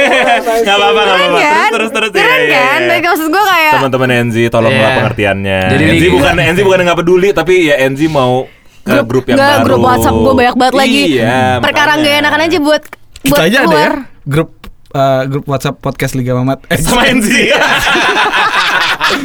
Gak 0.61 0.75
apa-apa, 0.75 1.01
gak 1.01 1.07
Keren 1.07 1.25
apa-apa. 1.25 1.41
kan? 1.41 1.71
Terus, 1.71 1.91
terus, 1.91 2.11
terus. 2.11 2.11
Keren 2.15 2.35
Iya, 2.37 2.45
iya, 2.45 2.61
kan? 2.61 2.79
iya. 2.79 2.89
Tapi 2.91 3.07
maksud 3.07 3.29
gue 3.29 3.45
kayak 3.45 3.73
Teman-teman 3.75 4.09
Enzi, 4.15 4.43
tolonglah 4.49 4.81
Iya. 4.87 4.97
pengertiannya. 4.97 5.59
Jadi 5.69 5.83
Enzi 5.87 5.99
li- 6.01 6.13
bukan 6.13 6.35
Enzi 6.39 6.63
bukan 6.63 6.79
nggak 6.83 6.99
peduli, 6.99 7.29
tapi 7.31 7.55
ya 7.65 7.77
Enzi 7.81 8.07
mau 8.07 8.35
ke 8.83 9.01
grup, 9.03 9.25
yang 9.27 9.39
baru. 9.39 9.65
grup 9.65 9.81
WhatsApp 9.83 10.13
gue 10.15 10.35
banyak 10.35 10.57
banget 10.57 10.75
lagi. 10.77 11.03
Iya. 11.15 11.41
Perkara 11.59 11.93
nggak 11.97 12.15
enakan 12.21 12.41
aja 12.43 12.59
buat 12.61 12.83
Kita 13.17 13.29
buat 13.31 13.41
aja 13.41 13.57
ada 13.57 13.65
keluar. 13.65 13.81
ya 13.81 13.91
grup 14.25 14.51
eh, 14.95 15.23
grup 15.27 15.45
WhatsApp 15.47 15.77
podcast 15.79 16.13
Liga 16.13 16.33
Mamat. 16.33 16.59
Eh, 16.67 16.79
sama 16.79 17.03
Enzi. 17.07 17.49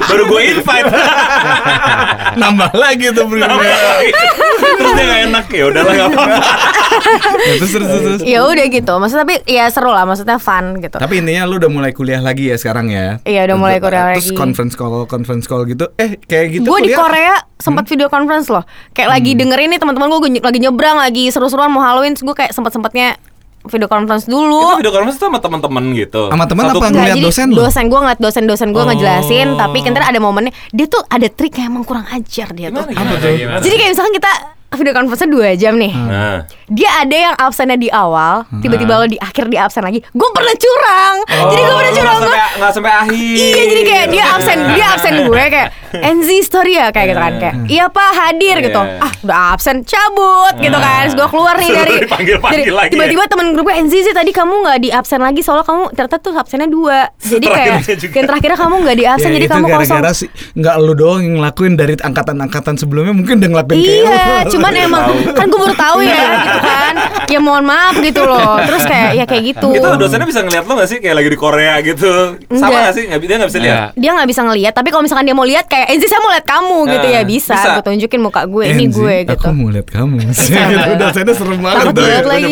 Baru 0.09 0.24
gue 0.29 0.41
invite. 0.55 0.88
nambah 2.39 2.71
lagi 2.74 3.12
tuh 3.13 3.25
grupnya. 3.27 3.77
Terus 4.79 4.91
dia 4.95 5.05
gak 5.05 5.21
enak 5.29 5.45
ya 5.51 5.63
udahlah 5.69 5.93
gak 5.93 6.07
apa-apa. 6.13 6.38
Ya, 7.39 7.53
terus 7.59 7.71
terus 7.71 7.88
terus. 7.88 8.03
terus. 8.03 8.21
Ya 8.25 8.39
udah 8.43 8.65
gitu. 8.67 8.93
Maksudnya 8.98 9.24
tapi 9.27 9.36
ya 9.45 9.65
seru 9.69 9.91
lah, 9.91 10.03
maksudnya 10.07 10.38
fun 10.41 10.79
gitu. 10.79 10.98
Tapi 10.98 11.13
intinya 11.21 11.43
lu 11.48 11.59
udah 11.59 11.71
mulai 11.71 11.91
kuliah 11.91 12.19
lagi 12.24 12.50
ya 12.50 12.57
sekarang 12.57 12.91
ya? 12.91 13.19
Iya, 13.24 13.48
udah 13.50 13.57
mulai 13.57 13.77
kuliah 13.77 14.15
Terus 14.15 14.31
lagi. 14.31 14.38
conference 14.38 14.74
call, 14.75 15.05
conference 15.05 15.45
call 15.45 15.63
gitu. 15.67 15.91
Eh, 16.00 16.19
kayak 16.25 16.59
gitu 16.59 16.67
gue 16.69 16.79
di 16.86 16.93
Korea 16.93 17.36
sempat 17.59 17.86
video 17.91 18.07
conference 18.07 18.48
loh 18.48 18.63
kayak 18.95 19.09
lagi 19.12 19.36
dengerin 19.36 19.75
nih 19.75 19.79
teman-teman 19.83 20.07
gue 20.07 20.39
lagi 20.39 20.59
nyebrang 20.63 20.95
lagi 20.95 21.27
seru-seruan 21.27 21.67
mau 21.67 21.83
Halloween 21.83 22.15
gue 22.15 22.36
kayak 22.36 22.55
sempat 22.55 22.71
sempatnya 22.71 23.19
video 23.66 23.88
conference 23.88 24.24
Itu 24.24 24.38
dulu 24.39 24.78
video 24.78 24.92
conference 24.92 25.18
tuh 25.18 25.28
sama 25.28 25.39
teman-teman 25.39 25.84
gitu. 25.92 26.32
Sama 26.32 26.46
teman 26.46 26.63
apa? 26.68 26.86
Ngeliat 26.86 27.12
jadi 27.12 27.22
dosen 27.22 27.48
lu? 27.50 27.58
dosen 27.60 27.84
gue 27.86 28.00
ngeliat 28.00 28.20
dosen-dosen 28.20 28.68
gue 28.70 28.80
Oh. 28.80 28.88
ngejelasin 28.88 29.48
tapi 29.56 29.78
kan 29.82 29.92
ada 29.96 30.20
momennya 30.20 30.54
dia 30.70 30.86
tuh 30.86 31.04
ada 31.06 31.28
trik 31.28 31.58
yang 31.58 31.72
emang 31.72 31.84
kurang 31.84 32.08
ajar 32.08 32.54
dia 32.54 32.70
tuh 32.70 32.86
Gimana, 32.86 33.10
Apa 33.10 33.16
tuh? 33.18 33.32
Gimana? 33.34 33.60
jadi 33.60 33.75
kayak 33.75 33.92
misalkan 33.92 34.13
kita 34.16 34.32
video 34.72 34.94
conference 34.94 35.26
dua 35.26 35.54
jam 35.54 35.74
nih. 35.76 35.90
Nah. 35.90 36.46
dia 36.68 36.86
ada 36.96 37.16
yang 37.16 37.34
absennya 37.36 37.74
di 37.76 37.90
awal 37.90 38.46
tiba-tiba 38.56 38.94
lo 38.96 39.06
di 39.06 39.18
akhir 39.18 39.48
di 39.48 39.58
absen 39.58 39.82
lagi. 39.82 40.06
Gue 40.08 40.30
pernah 40.30 40.54
curang. 40.54 41.16
Jadi 41.26 41.60
gue 41.60 41.76
pernah 41.76 41.94
curang 41.96 42.16
gue 42.16 42.28
sampai, 42.28 42.50
nggak 42.56 42.72
sampai 42.72 42.92
akhir. 42.96 43.36
Iya 43.36 43.64
jadi 43.66 43.82
kayak 43.84 44.06
dia 44.08 44.24
absen 44.30 44.58
dia 44.70 44.86
absen 44.92 45.14
gue 45.24 45.44
kayak 45.50 45.68
NZ 45.92 46.30
story 46.44 46.74
ya? 46.76 46.88
Kayak 46.90 47.08
gitu 47.08 47.20
kan 47.20 47.34
kayak 47.36 47.56
iya 47.66 47.86
pak 47.88 48.10
hadir 48.12 48.56
Iya. 48.56 48.66
gitu. 48.66 48.82
Ah 49.00 49.12
udah 49.20 49.38
absen 49.52 49.76
cabut 49.82 50.54
gitu 50.58 50.78
kan. 50.78 51.02
Terus 51.04 51.16
gue 51.16 51.28
keluar 51.28 51.56
nih 51.56 51.70
dari 51.72 51.94
lagi 52.06 52.30
ya. 52.30 52.90
tiba-tiba 52.90 53.24
teman 53.26 53.46
grup 53.52 53.66
gue 53.66 53.76
NZ 53.80 53.94
sih 54.04 54.14
tadi 54.14 54.30
kamu 54.30 54.54
nggak 54.60 54.80
di 54.80 54.90
absen 54.90 55.20
lagi 55.20 55.42
soalnya 55.42 55.66
kamu 55.66 55.84
ternyata 55.92 56.18
tuh 56.20 56.34
absennya 56.34 56.68
dua. 56.68 57.10
Jadi 57.18 57.46
kayak 57.46 57.82
yang 58.12 58.26
terakhirnya 58.26 58.58
kamu 58.58 58.76
nggak 58.80 58.96
di 58.96 59.06
absen 59.08 59.28
Ya, 59.28 59.36
jadi 59.36 59.46
itu 59.46 59.54
kamu 59.56 59.66
kosong. 59.68 59.78
gara-gara 59.98 60.12
sih 60.12 60.30
nggak 60.52 60.76
lu 60.80 60.94
doang 60.94 61.20
yang 61.20 61.34
ngelakuin 61.40 61.74
dari 61.74 61.94
angkatan-angkatan 61.96 62.74
sebelumnya 62.76 63.12
mungkin 63.12 63.38
udah 63.38 63.50
ngelakuin 63.52 63.78
kayak 63.78 63.90
Iya, 63.90 64.38
lu. 64.40 64.52
Cuman 64.60 64.74
emang 64.75 65.04
kan 65.32 65.46
gue 65.46 65.60
baru 65.60 65.72
tahu 65.74 65.98
ya 66.01 66.20
gitu 66.38 66.60
kan. 66.62 66.94
Ya 67.25 67.39
mohon 67.39 67.63
maaf 67.63 67.96
gitu 67.96 68.22
loh. 68.22 68.60
Terus 68.60 68.84
kayak 68.84 69.12
ya 69.13 69.24
kayak 69.24 69.44
gitu. 69.48 69.70
Itu 69.72 69.88
dosennya 69.96 70.25
bisa 70.25 70.42
ngeliat 70.42 70.63
lo 70.63 70.75
gak 70.75 70.88
sih 70.88 70.98
kayak 70.98 71.16
lagi 71.16 71.30
di 71.30 71.39
Korea 71.39 71.80
gitu? 71.80 72.36
Sama 72.50 72.68
Enggak. 72.68 72.82
gak 72.82 72.94
sih? 72.94 73.04
Dia 73.08 73.36
gak 73.38 73.48
bisa 73.48 73.60
lihat. 73.60 73.89
Dia 73.94 74.10
nggak 74.12 74.28
bisa 74.28 74.42
ngelihat 74.42 74.74
tapi 74.74 74.89
kalau 74.89 75.01
misalkan 75.01 75.24
dia 75.24 75.34
mau 75.34 75.44
lihat 75.44 75.66
kayak 75.66 75.88
Enzi 75.89 76.06
saya 76.06 76.20
mau 76.20 76.30
lihat 76.30 76.44
kamu 76.44 76.78
gitu 76.89 76.98
Nah, 77.01 77.16
ya 77.16 77.22
bisa, 77.24 77.54
bisa. 77.54 77.70
gue 77.72 77.84
tunjukin 77.86 78.20
muka 78.20 78.42
gue 78.44 78.63
ini 78.68 78.86
gue 78.86 79.16
gitu 79.25 79.39
Aku 79.39 79.54
mau 79.54 79.70
lihat 79.70 79.88
kamu. 79.88 80.20
gitu, 80.20 80.51
dosennya 81.01 81.34
serem 81.34 81.60
banget. 81.60 81.80
Takut 81.80 81.94
tuh. 81.96 82.04
banget 82.04 82.25
lagi. 82.25 82.51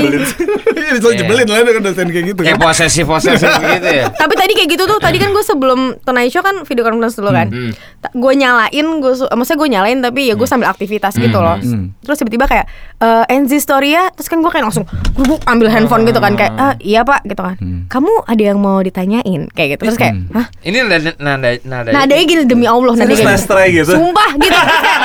Iya, 0.78 0.92
bisa 0.96 1.08
nyebelin 1.14 1.46
lah 1.46 1.60
dengan 1.62 1.84
dosen 1.84 2.08
kayak 2.08 2.26
gitu. 2.28 2.40
Kayak 2.40 2.56
kan. 2.56 2.66
posesif 2.66 3.04
posesif 3.04 3.50
gitu 3.74 3.90
ya. 3.90 4.06
tapi 4.10 4.34
tadi 4.34 4.52
kayak 4.54 4.70
gitu 4.70 4.84
tuh 4.86 4.98
tadi 4.98 5.18
kan 5.18 5.30
gue 5.30 5.42
sebelum 5.42 5.80
Tonight 6.00 6.30
Show 6.30 6.40
kan 6.40 6.64
video 6.64 6.84
conference 6.84 7.16
dulu 7.16 7.32
kan 7.32 7.48
Hmm. 7.48 7.72
Gue 8.14 8.34
nyalain 8.34 8.70
gue 8.98 9.14
su- 9.14 9.28
maksudnya 9.28 9.58
gue 9.58 9.70
nyalain 9.70 9.98
tapi 10.00 10.22
ya 10.26 10.36
gue 10.36 10.46
sambil 10.46 10.68
aktivitas 10.68 11.18
gitu 11.18 11.38
loh 11.38 11.58
Hmm. 11.58 11.92
Terus 12.00 12.18
tiba-tiba 12.18 12.46
kayak 12.46 12.66
eh 12.98 13.25
Enzi 13.30 13.58
story 13.58 13.92
ya 13.92 14.08
terus 14.10 14.25
kan 14.25 14.38
gue 14.38 14.48
kayak 14.48 14.63
langsung 14.63 14.86
gue 15.13 15.38
ambil 15.44 15.68
handphone 15.68 16.04
gitu 16.04 16.18
kan 16.18 16.34
kayak 16.34 16.54
ah 16.56 16.74
iya 16.77 17.01
pak 17.01 17.24
gitu 17.24 17.39
kan 17.39 17.58
kamu 17.88 18.12
ada 18.24 18.44
yang 18.44 18.58
mau 18.58 18.80
ditanyain 18.80 19.50
kayak 19.50 19.75
gitu 19.75 19.84
terus 19.86 19.98
kayak 19.98 20.16
hah 20.32 20.48
Ini 20.62 20.77
nada 20.84 21.12
nada 21.18 21.50
nada. 21.62 21.89
nadanya 21.92 22.24
gini 22.24 22.44
demi 22.44 22.63
Allah 22.63 22.94
nadanya 22.94 23.12
Serius 23.12 23.22
kayak 23.22 23.34
nice 23.34 23.46
try 23.46 23.68
gitu? 23.72 23.92
sumpah 23.94 24.30
gitu 24.36 24.48
Terus 24.48 24.77
kayak, 24.77 25.00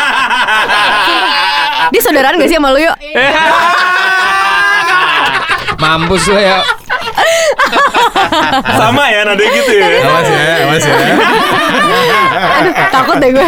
sumpah. 1.02 1.88
dia 1.92 2.00
saudaraan 2.00 2.34
gak 2.36 2.46
sih 2.46 2.56
sama 2.56 2.68
lu 2.70 2.80
yuk 2.80 2.96
Mampus 5.82 6.30
lo 6.30 6.38
ya. 6.38 6.62
Sama 8.78 9.10
ya 9.10 9.26
nada 9.26 9.42
gitu 9.42 9.72
ya. 9.74 9.86
Awas 9.98 10.28
ya, 10.30 10.42
awas 10.62 10.84
ya. 10.86 10.94
Aduh, 12.54 12.72
takut 12.86 13.16
deh 13.18 13.34
gue. 13.34 13.46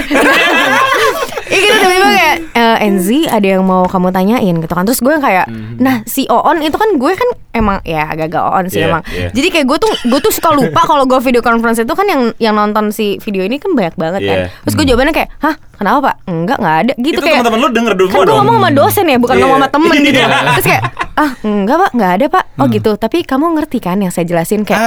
Iya 1.44 1.58
gitu 1.60 1.76
tiba-tiba 1.76 2.08
kayak 2.10 2.36
eh, 2.52 2.86
Enzi 2.86 3.18
ada 3.26 3.46
yang 3.46 3.62
mau 3.62 3.84
kamu 3.84 4.08
tanyain 4.10 4.54
gitu 4.56 4.72
kan. 4.72 4.84
Terus 4.84 5.00
gue 5.00 5.12
yang 5.12 5.20
kayak 5.20 5.46
Nah 5.76 6.00
si 6.04 6.24
Oon 6.26 6.60
itu 6.60 6.74
kan 6.74 6.88
gue 6.94 7.12
kan 7.12 7.28
emang 7.52 7.78
ya 7.84 8.08
agak-agak 8.08 8.42
Oon 8.50 8.66
sih 8.66 8.80
Iya, 8.80 8.88
emang. 8.88 9.02
iya. 9.12 9.28
Jadi 9.30 9.48
kayak 9.48 9.66
gue 9.68 9.78
tuh 9.78 9.92
gue 10.08 10.20
tuh 10.20 10.32
suka 10.32 10.50
lupa 10.52 10.80
kalau 10.90 11.04
gue 11.04 11.20
video 11.20 11.40
conference 11.40 11.78
itu 11.78 11.92
kan 11.92 12.06
yang 12.06 12.22
yang 12.38 12.54
nonton 12.54 12.90
si 12.90 13.20
video 13.20 13.44
ini 13.44 13.56
kan 13.58 13.72
banyak 13.72 13.94
banget 13.94 14.20
kan. 14.22 14.38
Iya. 14.44 14.46
Terus 14.64 14.74
gue 14.74 14.86
jawabannya 14.88 15.14
kayak 15.14 15.30
Hah 15.38 15.54
kenapa 15.74 15.98
pak? 16.04 16.14
Enggak 16.24 16.56
nggak 16.56 16.76
ada. 16.78 16.92
Gitu 16.96 17.10
Itu 17.10 17.20
kayak 17.20 17.34
teman-teman 17.38 17.58
lu 17.58 17.68
denger 17.70 17.92
dulu 17.94 18.08
Kan 18.08 18.18
gue 18.20 18.34
ngomong 18.34 18.56
sama 18.56 18.70
dosen 18.70 19.04
ya 19.04 19.16
bukan 19.16 19.34
Iya. 19.34 19.42
ngomong 19.42 19.58
sama 19.58 19.68
temen 19.70 19.96
gitu. 20.00 20.18
Iya. 20.18 20.26
Terus 20.52 20.66
kayak 20.66 20.84
Ah 21.14 21.30
enggak 21.40 21.76
pak. 21.78 21.90
Nggak 21.92 22.12
ada 22.12 22.26
pak. 22.28 22.44
Oh 22.54 22.66
gitu. 22.66 22.90
Tapi 22.94 23.18
kamu 23.22 23.44
ngerti 23.52 23.78
kan 23.78 23.96
yang 23.96 24.10
saya 24.10 24.24
jelasin? 24.24 24.62
Kayak 24.62 24.80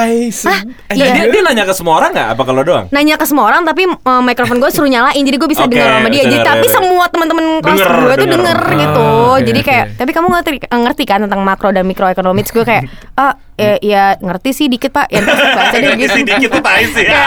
Ah 0.43 0.59
Eh, 0.89 0.93
iya. 0.93 1.13
dia, 1.13 1.23
dia 1.29 1.41
nanya 1.41 1.63
ke 1.63 1.71
semua 1.71 1.97
orang 1.97 2.11
nggak? 2.11 2.27
Apa 2.29 2.43
kalau 2.43 2.61
doang? 2.61 2.85
nanya 2.89 3.15
ke 3.15 3.23
semua 3.23 3.45
orang 3.45 3.63
tapi 3.63 3.83
uh, 3.85 4.21
mikrofon 4.21 4.57
gue 4.57 4.67
suruh 4.67 4.87
nyalain. 4.87 5.15
Jadi 5.17 5.35
gue 5.35 5.47
bisa 5.47 5.63
Oke, 5.63 5.71
dengar 5.71 5.87
sama 5.93 6.09
dia. 6.09 6.21
Jadi 6.21 6.35
denger, 6.35 6.47
tapi 6.47 6.59
denger. 6.61 6.75
semua 6.75 7.05
teman-teman 7.07 7.45
kelas 7.57 7.77
Denger, 7.77 7.91
gue 7.93 8.13
tuh 8.13 8.17
denger. 8.25 8.35
denger 8.35 8.59
Ah, 8.59 8.75
gitu. 8.77 9.05
oke, 9.07 9.39
jadi 9.41 9.59
kayak 9.61 9.85
tapi 9.95 10.11
kamu 10.11 10.27
ngerti 10.29 10.49
ngerti 10.67 11.03
kan 11.05 11.19
tentang 11.21 11.41
makro 11.41 11.69
dan 11.69 11.83
mikroekonomi 11.83 12.41
Terus 12.41 12.53
gue 12.53 12.65
kayak 12.65 12.83
ah 13.15 13.33
ya, 13.57 13.73
ya 13.81 14.03
ngerti 14.15 14.49
sih 14.53 14.65
dikit 14.65 14.93
pak 14.93 15.09
ya 15.09 15.19
baca 15.25 15.73
deh 15.73 15.97
gitu 15.97 16.13
Sih 16.13 16.23
dikit 16.29 16.49
tuh 16.49 16.61
tai 16.61 16.85
sih 16.85 17.03
ya. 17.03 17.25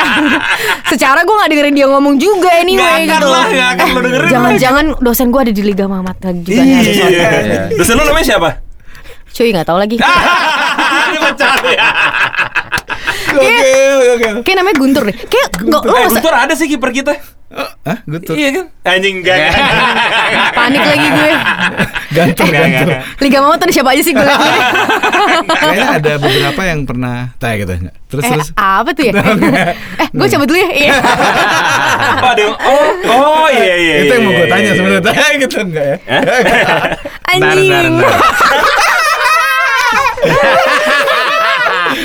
secara 0.87 1.21
gue 1.21 1.35
nggak 1.35 1.51
dengerin 1.51 1.75
dia 1.75 1.87
ngomong 1.87 2.17
juga 2.17 2.51
anyway 2.55 3.05
Nggak 3.05 3.19
akan 3.19 3.21
gitu 3.21 3.27
lah, 3.29 3.45
nggak 3.47 3.69
akan 3.69 3.87
lo 3.87 4.01
dengerin 4.01 4.31
jangan-jangan 4.31 4.85
dosen 4.99 5.27
gue 5.29 5.41
ada 5.43 5.53
di 5.53 5.63
Liga 5.63 5.85
Mamat 5.85 6.17
lagi 6.23 6.41
juga 6.41 6.63
nih 6.63 6.75
ada 6.77 6.91
soalnya. 6.93 7.19
Iya. 7.19 7.61
Dosen 7.77 7.95
lu 7.95 8.05
namanya 8.05 8.27
siapa? 8.27 8.51
cuy 9.31 9.49
nggak 9.51 9.63
tahu 9.65 9.79
lagi 9.79 9.95
Ini 11.11 11.19
mencari 11.19 11.71
ya. 11.73 11.87
Oke, 13.31 13.47
oke, 13.47 14.11
oke. 14.11 14.29
kayak 14.43 14.57
namanya 14.59 14.77
Guntur 14.77 15.03
deh 15.07 15.17
kayak 15.17 15.49
nggak 15.57 15.81
lo 15.81 15.93
Eh, 15.93 16.07
Guntur 16.09 16.35
ada 16.35 16.55
sih 16.55 16.67
kiper 16.67 16.91
kita. 16.91 17.15
Hah, 17.51 17.99
Guntur. 18.07 18.35
Iya 18.35 18.49
kan? 18.53 18.65
Anjing 18.87 19.23
enggak. 19.23 19.39
panik 20.53 20.83
lagi 20.83 21.09
gue 21.09 21.31
Gantung, 22.11 22.51
gantung. 22.51 22.91
Liga 23.19 23.39
Mamat 23.39 23.59
tuh 23.59 23.67
ada 23.67 23.75
siapa 23.75 23.91
aja 23.91 24.03
sih 24.03 24.11
gue 24.11 24.23
liat 24.23 24.39
gue 24.39 24.63
Kayaknya 25.71 25.89
ada 25.97 26.13
beberapa 26.19 26.63
yang 26.67 26.81
pernah 26.83 27.17
tanya 27.39 27.55
gitu. 27.63 27.73
Terus 28.11 28.25
Eh, 28.27 28.31
terus. 28.35 28.49
apa 28.59 28.91
tuh 28.91 29.05
ya? 29.07 29.13
eh, 30.03 30.09
gue 30.11 30.27
cabut 30.27 30.47
dulu 30.51 30.59
ya. 30.59 30.71
Iya. 30.75 30.93
Oh, 32.21 32.29
ada 32.35 32.43
yang- 32.43 32.59
oh, 32.59 32.87
oh 33.07 33.47
iya 33.49 33.75
iya. 33.79 33.95
itu 34.03 34.13
yang 34.19 34.25
mau 34.27 34.33
gue 34.35 34.43
iya, 34.43 34.51
tanya 34.51 34.67
iya. 34.67 34.75
sebenarnya. 34.77 35.07
Tanya 35.07 35.27
gitu 35.39 35.57
enggak 35.63 35.85
ya? 35.87 35.97
Anjing. 37.31 37.95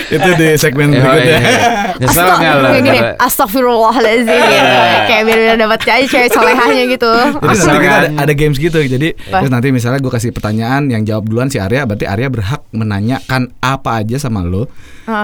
itu 0.07 0.29
di 0.37 0.47
segmen 0.55 0.89
Oh, 0.91 1.01
berikutnya. 1.01 1.37
iya. 1.39 1.69
Nyesel 1.95 2.25
nggak? 2.27 2.55
Kayak 2.61 2.83
gini, 2.83 2.99
astagfirullahaladzim 3.17 4.27
gitu. 4.27 4.73
Kayak 5.05 5.23
biar 5.25 5.39
biar 5.39 5.57
dapat 5.57 5.79
aja 5.83 6.05
cewek 6.05 6.29
solehahnya 6.29 6.83
gitu. 6.87 7.11
Jadi 7.41 7.57
nanti 7.57 7.79
kita 7.81 7.95
ada, 7.97 8.09
ada 8.21 8.33
games 8.33 8.57
gitu. 8.57 8.79
Jadi 8.79 9.07
Apa? 9.15 9.37
terus 9.41 9.51
nanti 9.51 9.67
misalnya 9.71 9.99
gue 9.99 10.11
kasih 10.11 10.29
pertanyaan 10.29 10.87
yang 10.87 11.01
jawab 11.03 11.23
duluan 11.25 11.49
si 11.49 11.57
Arya, 11.57 11.83
berarti 11.83 12.05
Arya 12.05 12.27
berhak 12.29 12.61
menanyakan 12.69 13.49
apa 13.59 14.03
aja 14.03 14.17
sama 14.17 14.43
lo 14.43 14.67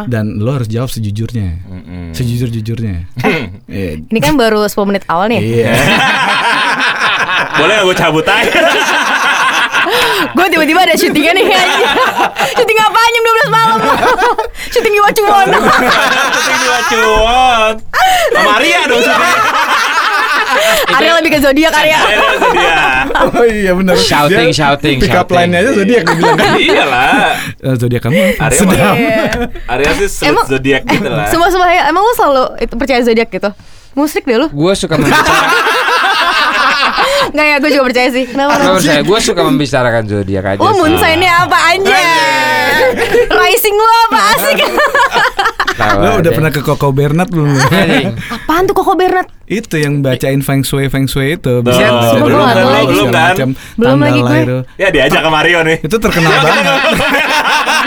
dan 0.08 0.38
lo 0.38 0.54
harus 0.54 0.70
jawab 0.70 0.90
sejujurnya, 0.90 1.62
sejujur 2.14 2.50
jujurnya. 2.50 3.06
Iya. 3.68 4.02
Ini 4.12 4.20
kan 4.20 4.38
baru 4.38 4.66
10 4.66 4.90
menit 4.90 5.04
awal 5.10 5.30
nih. 5.30 5.42
Iya. 5.42 5.74
Boleh 7.60 7.78
gue 7.84 7.96
cabut 7.96 8.26
aja? 8.26 8.50
Gue 10.36 10.46
tiba-tiba 10.48 10.80
ada 10.82 10.94
syutingnya 10.94 11.34
nih. 11.34 11.46
Syuting 12.58 12.80
apaan 12.80 13.10
jam 13.10 13.24
12 13.24 13.50
malam? 13.52 13.78
Syuting 14.74 14.94
di 14.94 15.00
Wacuwono. 15.00 15.58
Syuting 16.32 16.58
di 16.58 16.68
Wacuan. 16.68 17.74
Sama 18.32 18.52
Arya 18.56 18.80
dong 18.86 19.02
syuting. 19.02 19.36
Arya 20.92 21.12
lebih 21.18 21.32
ke 21.32 21.40
zodiak 21.40 21.74
Arya. 21.74 22.00
Oh 23.34 23.44
iya 23.44 23.72
benar. 23.72 23.96
Shouting, 23.96 24.50
Dia 24.50 24.58
shouting, 24.58 24.98
Pick 25.00 25.10
up 25.10 25.26
shouting. 25.26 25.38
line-nya 25.38 25.60
aja 25.60 25.72
zodiak 25.74 26.02
dia 26.04 26.16
bilang. 26.16 26.38
Iyalah. 26.54 27.30
Eh, 27.58 27.76
Zodiak 27.76 28.02
kamu 28.02 28.18
apa? 28.18 28.44
Arya 28.44 28.58
Sedap. 28.58 28.76
mah- 28.76 28.98
Iya. 28.98 29.24
Arya 29.68 29.92
sih 30.02 30.26
Emang 30.26 30.46
zodiak 30.46 30.82
gitu 30.86 31.08
lah. 31.08 31.28
Semua 31.28 31.48
semua 31.48 31.68
ya, 31.70 31.88
emang 31.88 32.02
lu 32.02 32.14
selalu 32.14 32.44
itu 32.60 32.74
percaya 32.76 33.00
zodiak 33.02 33.30
gitu? 33.30 33.50
Musrik 33.92 34.24
deh 34.24 34.38
lu. 34.38 34.48
Gue 34.50 34.72
suka 34.74 34.96
membicarakan 34.96 35.61
Enggak 37.30 37.46
ya, 37.46 37.56
gue 37.62 37.70
juga 37.70 37.86
percaya 37.86 38.10
sih. 38.10 38.26
Kenapa? 38.26 38.54
Gue 38.58 38.74
percaya, 38.82 39.02
gue 39.06 39.20
suka 39.22 39.42
membicarakan 39.46 40.04
zodiak 40.10 40.46
aja. 40.46 40.60
Sih. 40.60 40.78
moon 40.82 40.94
sign-nya 40.98 41.32
apa 41.46 41.58
anjay? 41.70 42.04
Rising 43.30 43.76
lo 43.78 43.94
apa 44.10 44.20
asik? 44.34 44.58
Lo 45.82 46.10
udah 46.18 46.22
aja. 46.22 46.32
pernah 46.34 46.52
ke 46.52 46.62
Koko 46.66 46.90
Bernard 46.90 47.30
belum? 47.30 47.54
Anjing. 47.58 48.18
Apaan 48.34 48.64
tuh 48.66 48.76
Koko 48.76 48.94
Bernard? 48.98 49.30
itu 49.52 49.76
yang 49.76 50.00
bacain 50.00 50.40
feng 50.40 50.64
shui 50.64 50.88
feng 50.88 51.12
shui 51.12 51.36
itu. 51.36 51.60
Bisa 51.60 51.92
belum 52.16 52.40
segala 52.40 52.80
belum 52.88 53.08
kan? 53.12 53.36
Belum 53.76 54.00
lagi 54.00 54.20
gue. 54.24 54.64
Ya 54.80 54.88
diajak 54.88 55.28
ke 55.28 55.30
Mario 55.30 55.60
nih. 55.68 55.84
Itu 55.84 56.00
terkenal 56.00 56.32
banget. 56.40 56.66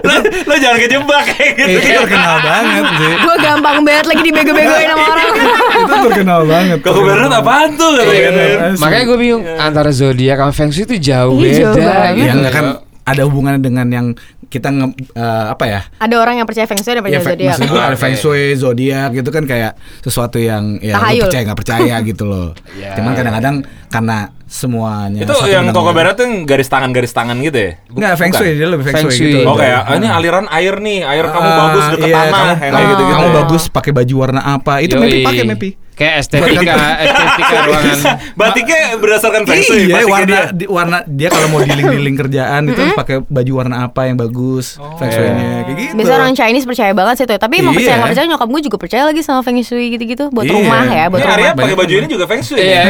lo, 0.00 0.14
lo 0.22 0.54
jangan 0.56 0.78
kejebak 0.78 1.22
kayak 1.26 1.50
gitu. 1.54 1.76
itu 1.76 1.90
terkenal 1.98 2.36
banget 2.40 2.84
sih. 2.94 3.12
Gue 3.16 3.36
gampang 3.38 3.76
banget 3.80 4.04
lagi 4.06 4.22
dibego-begoin 4.22 4.86
sama 4.86 5.04
orang. 5.06 5.26
itu 5.74 5.94
terkenal 6.04 6.40
banget. 6.44 6.78
Kok 6.80 6.92
Bernard 6.96 7.34
apaan 7.34 7.70
tuh? 7.74 7.90
Iya, 7.96 8.04
gitu. 8.04 8.40
asli. 8.66 8.80
Makanya 8.80 9.04
gue 9.04 9.18
bingung 9.18 9.42
antara 9.56 9.90
zodiak 9.90 10.36
sama 10.36 10.52
feng 10.52 10.70
shui 10.70 10.84
itu 10.84 10.96
jauh 11.02 11.38
Iya, 11.38 11.52
jauh 11.62 11.76
beda. 11.76 12.08
gitu. 12.12 12.26
yang 12.26 12.38
kan 12.48 12.66
ada 13.04 13.22
hubungannya 13.22 13.60
dengan 13.60 13.86
yang 13.86 14.06
kita 14.44 14.70
nge, 14.70 14.86
eh, 15.12 15.46
apa 15.50 15.64
ya? 15.66 15.80
Ada 15.98 16.14
orang 16.14 16.34
yang 16.38 16.46
percaya 16.46 16.64
feng 16.64 16.78
shui 16.78 16.94
dan 16.94 17.02
Ya, 17.02 17.04
percaya 17.04 17.20
fe- 17.20 17.30
zodiak. 17.34 17.50
maksud 17.52 17.68
gua 17.68 17.82
ada 17.84 17.96
feng 17.96 18.14
shui, 18.14 18.44
zodiak 18.54 19.10
gitu 19.12 19.28
kan 19.28 19.44
kayak 19.44 19.72
sesuatu 19.98 20.38
yang 20.38 20.78
ya 20.78 20.94
percaya 20.96 21.42
nggak 21.42 21.58
percaya 21.58 21.94
gitu 22.00 22.24
loh. 22.24 22.48
Ya. 22.72 22.94
Cuman 22.94 23.12
kadang-kadang 23.12 23.56
karena 23.88 24.18
semuanya 24.54 25.26
Itu 25.26 25.34
satu 25.34 25.50
yang 25.50 25.66
yang- 25.66 25.74
Bernard 25.74 26.14
tuh 26.14 26.26
garis 26.46 26.68
tangan-garis 26.68 27.10
tangan 27.10 27.34
gitu 27.38 27.58
ya? 27.58 27.70
Nggak 27.90 28.12
feng 28.14 28.30
shui 28.32 28.50
dia 28.54 28.68
lebih 28.68 28.84
feng, 28.84 28.94
Feng 28.94 29.06
shui, 29.06 29.18
shui. 29.18 29.32
gitu. 29.34 29.38
Oh 29.44 29.56
kayak 29.56 29.80
ah, 29.82 29.94
ini 29.94 30.06
aliran 30.06 30.46
air 30.48 30.74
nih, 30.78 31.02
air 31.02 31.26
kamu 31.26 31.42
Ah, 31.44 31.58
bagus 31.60 31.84
deket 31.92 32.06
iya, 32.06 32.16
tanah, 32.16 32.30
kamu, 32.30 32.54
kayak 32.70 32.86
gitu-gitu. 32.86 33.12
kamu 33.12 33.28
bagus 33.34 33.62
pakai 33.68 33.90
baju 33.92 34.14
warna 34.16 34.40
apa? 34.48 34.72
Itu 34.78 34.94
Yoi. 34.94 35.02
Mepi 35.04 35.18
pakai 35.24 35.44
Mepi. 35.44 35.70
Kayak 35.94 36.26
estetika, 36.26 36.74
estetika 36.98 37.54
ruangan. 37.70 37.98
Batiknya 38.34 38.98
berdasarkan 38.98 39.42
feng 39.44 39.62
shui, 39.62 39.86
Iya, 39.86 40.02
warna 40.04 40.26
dia. 40.26 40.42
di, 40.50 40.64
warna 40.66 40.98
dia 41.06 41.30
kalau 41.30 41.46
mau 41.48 41.62
dealing-dealing 41.62 42.16
kerjaan 42.16 42.66
itu 42.66 42.74
harus 42.76 42.98
pakai 42.98 43.22
baju 43.22 43.52
warna 43.54 43.86
apa 43.86 44.00
yang 44.04 44.18
bagus, 44.18 44.74
feng 44.98 45.06
shui-nya 45.08 45.62
kayak 45.62 45.76
gitu. 45.78 45.94
Biasa 45.94 46.12
orang 46.16 46.34
Chinese 46.34 46.66
percaya 46.66 46.90
banget 46.92 47.14
sih 47.16 47.26
tuh. 47.28 47.38
Tapi 47.38 47.54
emang 47.60 47.72
percaya 47.72 47.86
Iya. 47.88 47.98
nggak 48.00 48.10
percaya 48.10 48.26
nyokap 48.26 48.48
gue 48.48 48.62
juga 48.64 48.76
percaya 48.76 49.02
lagi 49.06 49.20
sama 49.22 49.40
feng 49.40 49.58
shui 49.60 49.86
gitu-gitu 49.88 50.24
buat 50.28 50.42
Iya. 50.42 50.52
rumah 50.52 50.82
ya, 50.84 51.04
buat 51.06 51.20
rumah. 51.22 51.54
Pakai 51.54 51.76
baju 51.78 51.92
ini 51.94 52.06
juga 52.10 52.24
feng 52.26 52.42
shui. 52.42 52.58
Iya. 52.58 52.82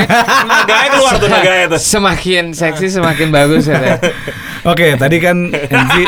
Naganya 0.43 0.89
keluar 0.91 1.13
tuh 1.15 1.29
tuh. 1.69 1.79
Semakin 1.81 2.45
seksi 2.51 2.87
semakin 2.91 3.29
bagus 3.29 3.67
ya. 3.67 3.99
Oke, 4.71 4.95
tadi 4.95 5.17
kan 5.19 5.51
Enzi 5.51 6.03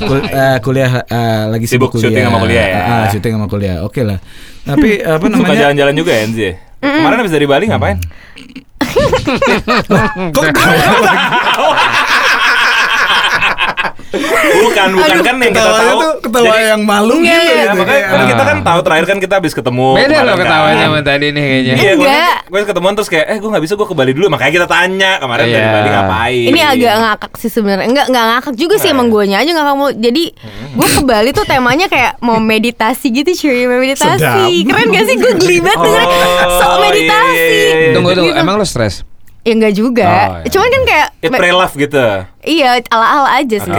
kul- 0.00 0.26
eh, 0.26 0.56
kuliah 0.58 0.90
eh, 1.02 1.42
lagi 1.48 1.64
sibuk, 1.64 1.92
Sibuk 1.92 2.10
syuting 2.10 2.24
sama 2.24 2.38
kuliah 2.38 2.66
ya. 2.66 2.80
Ah, 2.82 3.04
syuting 3.08 3.32
sama 3.34 3.46
kuliah. 3.46 3.76
Oke 3.82 4.02
lah. 4.02 4.18
Tapi 4.62 5.00
apa 5.04 5.20
Suka 5.20 5.28
namanya? 5.40 5.60
jalan-jalan 5.68 5.94
juga 5.94 6.12
ya 6.12 6.22
Enzi? 6.24 6.44
ya? 6.44 6.52
Kemarin 6.84 7.16
habis 7.18 7.32
dari 7.32 7.46
Bali 7.48 7.64
ngapain? 7.64 7.96
Kok 10.34 10.42
ketawa 10.44 10.74
lagi? 10.76 11.16
Bukan, 14.56 14.88
bukan 14.94 15.18
kan 15.20 15.34
yang 15.36 15.52
kita 15.52 15.62
tahu. 15.66 15.98
tuh 15.98 16.12
ketawa 16.20 16.46
Jadi- 16.48 16.68
yang 16.68 16.82
malu 16.82 17.14
Iya, 17.16 17.24
gitu. 17.24 17.34
iya, 17.34 17.54
gitu. 17.64 17.74
makanya 17.74 17.84
Kayak, 17.84 18.04
kan 18.04 18.14
ah. 18.16 18.26
kita 18.26 18.42
kan 18.44 18.58
tahu 18.60 18.78
terakhir 18.80 19.04
kan 19.04 19.18
kita 19.18 19.34
habis 19.34 19.52
ketemu. 19.52 19.88
Beda 19.94 20.18
loh 20.20 20.32
kan. 20.32 20.40
ketawanya 20.40 20.84
sama 20.84 21.00
tadi 21.00 21.26
nih 21.28 21.42
kayaknya. 21.44 21.74
Iya, 21.74 21.92
gue, 21.94 22.06
Enggak. 22.06 22.38
gue 22.44 22.60
ketemuan 22.64 22.94
terus 22.94 23.08
kayak, 23.08 23.26
eh 23.26 23.36
gue 23.36 23.50
gak 23.50 23.62
bisa 23.62 23.74
gue 23.74 23.86
ke 23.86 23.94
Bali 23.94 24.12
dulu, 24.12 24.26
makanya 24.28 24.52
kita 24.54 24.66
tanya 24.66 25.10
kemarin 25.18 25.44
dari 25.44 25.58
Iya. 25.60 25.72
Bali 25.72 25.88
ngapain. 25.90 26.46
Ini 26.46 26.60
agak 26.64 26.94
ngakak 26.96 27.32
sih 27.36 27.50
sebenarnya. 27.50 27.86
Enggak 27.86 28.06
enggak 28.08 28.24
ngakak 28.30 28.54
juga 28.54 28.74
sih 28.76 28.88
emang 28.88 29.08
guanya 29.08 29.36
aja 29.36 29.50
nggak 29.50 29.66
kamu. 29.66 29.86
Jadi 30.00 30.24
gue 30.74 30.88
ke 30.90 31.02
Bali 31.02 31.30
tuh 31.30 31.44
temanya 31.44 31.86
kayak 31.86 32.12
mau 32.20 32.38
meditasi 32.38 33.06
gitu 33.10 33.30
cuy, 33.36 33.64
mau 33.64 33.78
meditasi. 33.78 34.16
Sedap. 34.16 34.48
Keren 34.48 34.86
gak 34.88 35.04
sih 35.04 35.16
gue 35.16 35.32
geli 35.36 35.58
banget 35.58 35.78
Oh, 35.80 36.50
sok 36.54 36.70
iya, 36.70 36.78
meditasi. 36.82 37.32
iya, 37.32 37.44
iya, 37.44 37.74
iya. 37.80 37.92
Tunggu 37.92 38.10
tunggu, 38.12 38.30
Gitu. 38.30 38.40
emang 38.40 38.54
lo 38.54 38.64
stres? 38.64 39.02
Ya 39.40 39.52
enggak 39.52 39.72
juga. 39.72 40.08
Oh, 40.08 40.34
iya. 40.38 40.48
Cuman 40.48 40.68
kan 40.68 40.82
kayak 40.84 41.08
It 41.20 41.30
pray 41.30 41.52
love 41.52 41.74
gitu. 41.74 42.04
Iya, 42.40 42.68
ala-ala 42.86 43.30
aja 43.34 43.56
sih. 43.58 43.72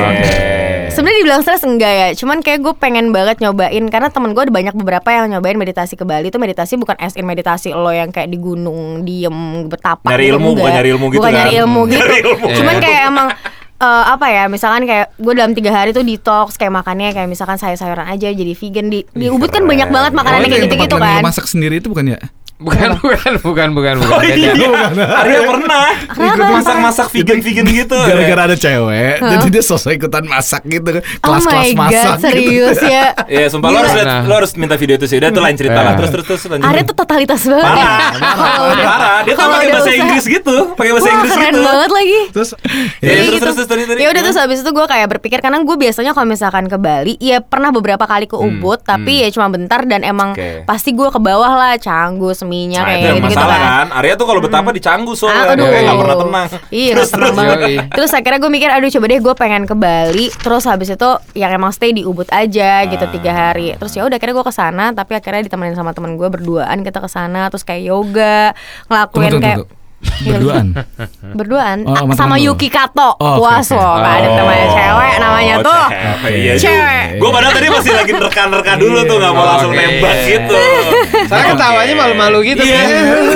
Oke. 0.86 0.92
Sebenarnya 0.92 1.18
dibilang 1.20 1.42
stres 1.42 1.62
enggak 1.62 1.90
ya, 1.92 2.08
cuman 2.14 2.38
kayak 2.40 2.60
gue 2.62 2.74
pengen 2.76 3.10
banget 3.10 3.38
nyobain 3.40 3.84
karena 3.86 4.08
temen 4.08 4.32
gue 4.32 4.42
ada 4.42 4.52
banyak 4.52 4.74
beberapa 4.74 5.10
yang 5.10 5.26
nyobain 5.28 5.56
meditasi 5.56 5.94
ke 5.94 6.04
Bali 6.04 6.30
itu 6.30 6.38
meditasi 6.38 6.76
bukan 6.76 6.94
as 6.96 7.14
in 7.14 7.24
meditasi 7.24 7.72
lo 7.72 7.90
yang 7.90 8.10
kayak 8.10 8.28
di 8.28 8.38
gunung 8.38 9.02
diem 9.02 9.34
betapa 9.66 10.08
Nyari 10.08 10.30
ilmu, 10.30 10.54
bukan 10.54 10.72
nyari 10.72 10.90
ilmu 10.92 11.06
gitu 11.08 11.20
bukan 11.20 11.28
kan? 11.28 11.40
nyari 11.40 11.54
ilmu 11.58 11.80
gitu 11.88 12.00
Nyari 12.00 12.18
ilmu. 12.24 12.46
cuman 12.54 12.74
Iya. 12.74 12.82
kayak 12.82 13.02
emang 13.08 13.28
eh, 13.76 14.04
apa 14.08 14.26
ya 14.28 14.44
misalkan 14.46 14.84
kayak 14.84 15.06
gue 15.16 15.34
dalam 15.34 15.52
tiga 15.52 15.72
hari 15.72 15.90
tuh 15.90 16.02
detox 16.02 16.56
kayak 16.56 16.72
makannya 16.72 17.12
kayak 17.12 17.26
misalkan 17.26 17.56
sayur-sayuran 17.56 18.06
aja 18.06 18.30
jadi 18.30 18.54
vegan 18.54 18.88
di 18.88 19.04
di 19.10 19.26
Ubud 19.28 19.50
kan 19.50 19.64
banyak 19.64 19.90
banget 19.90 20.12
Oh, 20.12 20.18
makanannya 20.18 20.46
itu 20.46 20.54
kayak 20.54 20.66
gitu-gitu 20.70 20.96
kan 20.98 21.22
masak 21.22 21.46
sendiri 21.46 21.78
itu 21.78 21.88
bukan 21.88 22.14
ya? 22.14 22.20
Bukan, 22.56 22.88
bukan, 22.98 23.34
bukan, 23.38 23.68
bukan, 23.70 23.94
bukan. 24.00 24.16
Oh 24.16 24.24
iya, 24.24 24.56
Beda. 24.56 25.04
Arya 25.18 25.40
pernah 25.44 25.92
ikut 26.08 26.48
masak-masak 26.54 27.08
vegan-vegan 27.12 27.68
gitu. 27.68 28.00
Gara-gara 28.00 28.42
ada 28.46 28.56
cewek, 28.56 29.16
jadi 29.20 29.46
dia 29.50 29.60
sosok 29.62 29.92
ikutan 29.94 30.24
masak 30.24 30.64
gitu. 30.64 31.04
Oh 31.20 31.36
Kelas-kelas 31.36 31.52
my 31.68 31.76
masak 31.78 32.08
god, 32.08 32.20
serius 32.22 32.78
gitu. 32.78 32.88
ya. 32.88 33.06
Ya 33.36 33.48
sumpah 33.48 33.68
lo 33.68 33.78
harus 33.78 33.92
liat- 33.92 34.08
Nah. 34.08 34.22
lo 34.24 34.34
harus 34.36 34.52
minta 34.54 34.76
video 34.76 34.96
itu 34.96 35.04
sih. 35.04 35.18
Udah 35.18 35.30
itu 35.30 35.42
lain 35.42 35.56
cerita 35.56 35.76
lah. 35.78 35.92
Eh. 35.92 35.98
Terus 35.98 36.10
terus 36.14 36.26
terus 36.26 36.42
lanjut. 36.48 36.64
Arya 36.64 36.84
tuh 36.84 36.96
totalitas 36.96 37.42
banget. 37.44 37.60
ya. 37.60 37.76
parah, 37.76 38.08
Kalau 38.56 38.66
udah- 38.66 38.88
parah. 38.88 39.18
Dia 39.20 39.34
tuh 39.34 39.46
pakai 39.46 39.68
bahasa 39.70 39.92
Inggris 39.92 40.26
gitu, 40.30 40.56
pakai 40.74 40.92
bahasa 40.92 41.04
Wah, 41.04 41.14
Inggris 41.14 41.34
keren 41.36 41.52
gitu. 41.52 41.64
banget 41.66 41.92
lagi. 41.92 42.20
Terus 42.32 42.50
Ya, 42.98 43.12
Jadi 43.12 43.20
terus, 43.20 43.28
gitu. 43.28 43.42
terus, 43.42 43.56
terus, 43.58 43.68
tadi, 43.68 43.84
tadi. 43.86 44.00
ya 44.00 44.08
udah 44.08 44.22
terus 44.24 44.38
habis 44.38 44.60
itu 44.60 44.72
gue 44.72 44.86
kayak 44.86 45.08
berpikir 45.10 45.40
karena 45.40 45.60
gue 45.60 45.76
biasanya 45.76 46.12
kalau 46.12 46.26
misalkan 46.26 46.66
ke 46.66 46.78
Bali 46.78 47.14
ya 47.20 47.38
pernah 47.40 47.70
beberapa 47.70 48.04
kali 48.04 48.26
ke 48.26 48.34
Ubud 48.34 48.80
tapi 48.82 49.20
ya 49.20 49.30
cuma 49.30 49.48
bentar 49.48 49.84
dan 49.84 50.02
emang 50.02 50.32
Hmm, 50.36 50.64
pasti 50.64 50.92
gue 50.92 51.06
ke 51.06 51.18
bawah 51.18 51.48
lah 51.50 51.74
Canggu 51.76 52.32
Seminyak 52.46 52.78
Nah, 52.78 52.88
kayak 52.88 53.02
gitu 53.02 53.16
gitu 53.18 53.26
masalah 53.26 53.58
kan. 53.58 53.66
kan. 53.66 53.88
Arya 53.98 54.14
tuh 54.14 54.26
kalau 54.26 54.40
betapa 54.40 54.70
di 54.70 54.80
Canggu 54.80 55.12
soalnya 55.12 55.42
Ah, 55.42 55.54
aduh. 55.58 55.66
nggak 55.66 55.98
pernah 55.98 56.18
tenang. 56.20 56.48
Iya, 56.70 56.92
terus 56.94 57.10
terus. 57.10 57.34
banget. 57.34 57.58
Yoi. 57.58 57.76
Terus 57.90 58.12
akhirnya 58.12 58.38
gue 58.38 58.52
mikir, 58.52 58.70
aduh 58.70 58.90
coba 58.92 59.06
deh 59.08 59.20
gue 59.20 59.34
pengen 59.36 59.64
ke 59.64 59.74
Bali. 59.74 60.28
Terus 60.32 60.64
habis 60.64 60.88
itu 60.88 61.10
yang 61.34 61.52
emang 61.52 61.72
stay 61.72 61.90
di 61.90 62.04
Ubud 62.04 62.30
aja 62.30 62.86
gitu 62.86 63.02
Ah. 63.02 63.12
tiga 63.12 63.32
hari. 63.34 63.74
Terus 63.76 63.92
ya 63.92 64.04
udah 64.04 64.16
akhirnya 64.16 64.36
gue 64.36 64.46
ke 64.46 64.54
sana, 64.54 64.86
tapi 64.92 65.12
akhirnya 65.14 65.42
ditemenin 65.44 65.74
sama 65.74 65.92
temen 65.92 66.14
gue 66.14 66.30
berduaan 66.30 66.82
kita 66.82 67.00
ke 67.00 67.08
sana. 67.08 67.50
Terus 67.50 67.64
kayak 67.64 67.82
yoga, 67.84 68.54
ngelakuin 68.86 69.32
tunggu, 69.32 69.42
kayak 69.42 69.58
tunggu. 69.60 69.84
Berduaan. 70.06 70.68
berduaan 71.34 71.78
Oh, 71.84 71.96
sama 72.12 72.14
sama. 72.14 72.36
Yuki 72.38 72.68
Kato. 72.68 73.16
Oh, 73.16 73.36
Puas 73.38 73.66
oke. 73.66 73.74
loh, 73.74 74.00
ada 74.00 74.22
Oh. 74.24 74.36
namanya 74.38 74.68
cewek 74.70 75.14
namanya 75.18 75.56
Oh, 75.56 75.66
tuh. 75.66 75.84
cewek, 75.88 76.32
Iya, 76.32 76.54
Cewek. 76.56 77.06
Gue 77.18 77.30
padahal 77.30 77.54
tadi 77.54 77.68
masih 77.68 77.92
lagi 77.92 78.12
nerka-nerka 78.14 78.74
dulu 78.76 79.00
tuh 79.02 79.16
nggak 79.18 79.32
mau 79.32 79.42
Iya, 79.42 79.50
langsung 79.52 79.72
nembak 79.74 80.16
gitu. 80.24 80.56
Soalnya 81.30 81.46
ketawanya 81.52 81.94
malu-malu 81.96 82.40
gitu 82.46 82.62
Iya. 82.62 82.76
kan. 82.78 82.88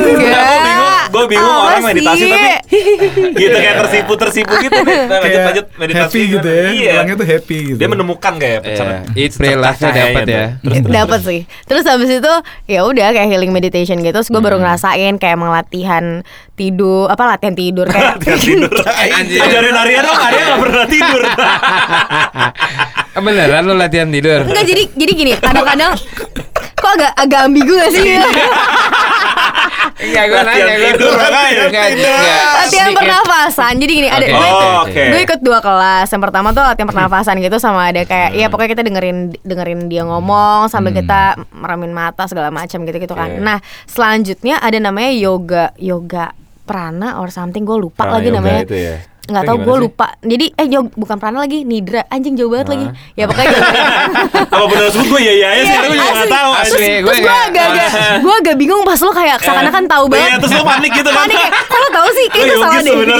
Enggak. 0.09 0.39
Gue 0.39 0.59
bingung, 0.61 0.88
gue 1.09 1.23
bingung 1.27 1.49
Apa 1.49 1.65
orang 1.65 1.81
meditasi 1.89 2.21
sih? 2.21 2.31
tapi 2.31 2.49
gitu 3.41 3.57
kayak 3.57 3.75
tersipu 3.85 4.13
tersipu 4.15 4.53
gitu. 4.61 4.77
Lanjut 4.85 5.41
lanjut 5.43 5.65
meditasi 5.75 6.05
happy 6.05 6.21
gitu 6.31 6.47
ya. 6.47 6.63
Iya. 6.69 6.91
Orangnya 6.95 7.15
tuh 7.17 7.27
happy 7.27 7.57
gitu. 7.73 7.77
Dia 7.81 7.87
menemukan 7.89 8.33
kayak 8.37 8.59
Iya. 8.63 8.85
Eat, 9.17 9.31
pray, 9.35 9.55
love-nya 9.57 9.89
cahayanya 9.89 10.13
dapet 10.13 10.25
ya. 10.29 10.45
Dapat 10.85 11.19
sih. 11.25 11.41
Terus 11.65 11.83
habis 11.83 12.09
itu 12.09 12.33
ya 12.65 12.85
udah 12.85 13.07
kayak 13.09 13.27
healing 13.27 13.51
meditation 13.51 13.97
gitu. 13.99 14.13
Terus 14.13 14.29
gue 14.29 14.41
baru 14.41 14.61
ngerasain 14.61 15.17
kayak 15.17 15.33
emang 15.33 15.49
latihan 15.49 16.21
tidur, 16.53 17.07
apa 17.07 17.23
latihan 17.25 17.55
tidur 17.55 17.87
kayak 17.87 18.05
Latihan 18.19 18.39
tidur. 18.39 18.73
Ajarin 19.45 19.75
Arya 19.75 19.99
dong, 20.03 20.19
Arya 20.19 20.41
gak 20.45 20.59
pernah 20.59 20.85
tidur. 20.85 21.21
Beneran 23.21 23.61
lu 23.63 23.73
latihan 23.73 24.07
tidur? 24.07 24.43
Enggak 24.43 24.65
jadi 24.65 24.83
jadi 24.89 25.11
gini, 25.13 25.31
kadang-kadang 25.35 25.91
kok 26.73 26.91
agak 26.91 27.11
agak 27.13 27.39
ambigu 27.43 27.73
gak 27.73 27.89
sih? 27.89 28.01
Enggak, 29.99 30.23
gue 30.25 30.37
Latihan 30.37 30.47
nanya 30.47 30.75
gue 30.79 30.91
tidur, 30.93 31.11
latihan 32.55 32.89
pernafasan. 32.93 33.73
Jadi 33.75 33.91
gini, 33.93 34.07
ada 34.07 34.23
Oke. 34.23 34.31
gue, 34.31 34.47
Oh, 34.49 34.75
oke. 34.83 35.03
gue 35.11 35.21
ikut 35.21 35.39
dua 35.39 35.59
kelas. 35.59 36.07
Yang 36.07 36.23
pertama 36.23 36.47
tuh 36.49 36.63
latihan 36.63 36.87
pernafasan 36.87 37.35
gitu 37.37 37.57
sama 37.57 37.91
ada 37.91 38.01
kayak 38.01 38.31
ya 38.33 38.47
pokoknya 38.47 38.69
kita 38.69 38.83
dengerin 38.83 39.17
dengerin 39.41 39.79
dia 39.85 40.03
ngomong 40.03 40.67
sambil 40.67 40.95
kita 40.95 41.35
meremin 41.51 41.91
mata 41.91 42.23
segala 42.25 42.47
macam 42.49 42.79
gitu-gitu 42.81 43.11
kan. 43.11 43.35
Nah, 43.37 43.59
selanjutnya 43.85 44.57
ada 44.57 44.77
namanya 44.77 45.11
yoga 45.11 45.65
yoga 45.75 46.31
prana 46.63 47.17
or 47.17 47.27
something 47.27 47.65
gue 47.65 47.75
lupa 47.75 48.05
Prana 48.05 48.15
lagi 48.15 48.29
yoga 48.29 48.37
namanya. 48.39 48.61
itu 48.63 48.77
ya. 48.77 48.95
Nggak 49.29 49.43
tahu 49.45 49.57
gue 49.59 49.71
sih? 49.71 49.81
lupa. 49.81 50.07
Jadi 50.19 50.45
eh 50.51 50.67
yoga, 50.67 50.89
bukan 50.93 51.15
prana 51.15 51.37
lagi, 51.37 51.59
nidra. 51.61 52.01
Anjing 52.07 52.33
jauh 52.33 52.49
banget 52.49 52.67
lagi. 52.69 52.85
Ya 53.13 53.23
pokoknya 53.23 53.49
Apa 54.49 54.65
benar 54.65 54.89
sebut 54.89 55.07
gue 55.07 55.21
ya 55.21 55.33
ya 55.35 55.49
ya 55.51 55.63
sekarang 55.63 55.85
gue 55.85 55.95
juga 55.95 56.03
Iya, 56.03 56.15
gak 56.15 56.29
tahu. 56.29 56.51
asli. 56.55 56.75
gue 56.75 56.89
Terus 56.99 57.15
gue 57.15 57.23
nggak- 57.23 57.47
agak-agak 57.47 57.89
Gue 58.19 58.33
agak 58.35 58.55
bingung 58.55 58.81
pas 58.81 58.97
lo 58.97 59.11
kayak 59.11 59.37
seakan-akan 59.39 59.83
tahu 59.85 60.05
Iya, 60.05 60.11
banget 60.11 60.37
terus 60.39 60.51
lo 60.51 60.63
panik 60.63 60.91
gitu 60.91 61.07
kan. 61.07 61.17
Panik 61.21 61.37
Kok 61.63 61.77
lo 61.77 61.89
tahu 61.91 62.07
sih 62.11 62.25
itu 62.27 62.53
salah 62.55 62.79
deh 62.79 62.95
gitu. 62.95 63.11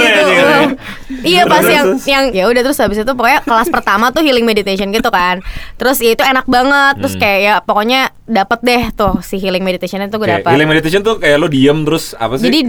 Iya 1.22 1.44
pas 1.46 1.64
yang 1.64 1.88
yang 2.02 2.24
ya 2.32 2.46
udah 2.46 2.62
terus 2.62 2.78
habis 2.78 2.98
itu 2.98 3.08
pokoknya 3.10 3.42
kelas 3.42 3.70
pertama 3.70 4.10
tuh 4.10 4.20
healing 4.20 4.44
meditation 4.44 4.90
gitu 4.90 5.08
kan. 5.08 5.40
Terus 5.76 6.00
ya 6.00 6.12
itu 6.12 6.22
enak 6.22 6.46
banget. 6.46 6.96
Terus 6.98 7.14
Hmm. 7.14 7.22
kayak 7.22 7.40
ya 7.40 7.54
pokoknya 7.60 8.02
dapet 8.26 8.60
deh 8.62 8.84
tuh 8.94 9.18
si 9.20 9.36
healing 9.36 9.62
meditation 9.62 10.00
itu 10.00 10.14
gue 10.14 10.30
dapat. 10.32 10.50
Healing 10.50 10.70
meditation 10.70 11.02
tuh 11.02 11.18
kayak 11.18 11.38
lo 11.38 11.48
diem 11.48 11.82
terus 11.82 12.14
apa 12.14 12.38
sih? 12.38 12.46
Jadi 12.46 12.60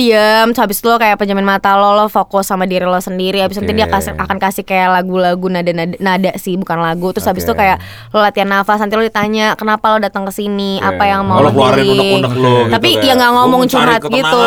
terus 0.43 0.59
habis 0.59 0.79
itu 0.79 0.89
lo 0.89 0.97
kayak 0.97 1.17
penjamin 1.17 1.45
mata 1.45 1.77
lo, 1.77 1.95
lo 1.95 2.07
fokus 2.07 2.47
sama 2.47 2.65
diri 2.65 2.83
lo 2.83 2.97
sendiri. 2.97 3.39
Habis 3.39 3.59
itu 3.59 3.63
nanti 3.63 3.77
dia 3.77 3.87
kasih, 3.87 4.17
akan 4.17 4.37
kasih 4.37 4.65
kayak 4.65 4.89
lagu-lagu 4.91 5.47
nada, 5.47 5.71
nada 5.71 5.95
nada 5.99 6.33
sih, 6.37 6.57
bukan 6.57 6.81
lagu. 6.81 7.13
Terus 7.13 7.25
habis 7.25 7.45
itu 7.45 7.53
kayak 7.53 7.79
lo 8.11 8.19
latihan 8.19 8.49
nafas, 8.49 8.79
nanti 8.79 8.95
lo 8.95 9.03
ditanya 9.03 9.53
kenapa 9.55 9.93
lo 9.93 9.99
datang 9.99 10.25
ke 10.25 10.33
sini, 10.33 10.81
apa 10.81 10.97
Oke. 10.99 11.07
yang 11.07 11.21
Oh, 11.21 11.29
mau 11.29 11.39
lo 11.41 11.51
keluarin 11.53 11.85
unek-unek 11.87 12.33
lo 12.33 12.55
gitu 12.59 12.73
Tapi 12.73 12.89
kayak, 12.91 13.05
ya 13.05 13.13
nggak 13.15 13.31
"Gua 13.31 13.39
ngomong 13.39 13.63
curhat 13.67 14.03
gitu, 14.03 14.41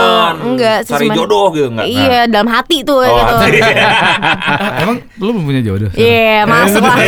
enggak. 0.43 0.77
sih, 0.83 0.91
cari 0.91 1.07
jodoh 1.09 1.45
gitu, 1.51 1.67
enggak? 1.69 1.85
Iya, 1.85 2.19
dalam 2.25 2.49
hati 2.49 2.77
tuh 2.81 2.99
Oh, 2.99 3.07
gitu. 3.07 3.33
hati. 3.37 3.59
Emang 4.81 4.97
lu 5.17 5.29
belum 5.31 5.43
punya 5.43 5.61
jodoh? 5.61 5.89
Iya, 5.93 6.45
masuk 6.45 6.81
lah. 6.81 6.97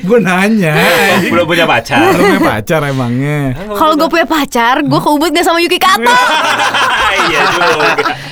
Gue 0.00 0.18
nanya. 0.18 0.74
Belum 1.28 1.44
punya 1.44 1.68
pacar. 1.68 2.00
Lu 2.10 2.24
punya 2.24 2.40
pacar 2.40 2.80
emangnya? 2.82 3.52
Kalau 3.68 3.94
gue 3.94 4.08
punya 4.08 4.24
pacar, 4.24 4.80
gue 4.80 4.96
ke 4.98 5.08
Ubud 5.08 5.30
gak 5.30 5.44
sama 5.44 5.60
Yuki 5.60 5.76
Kato. 5.76 6.08
Iya. 7.10 7.42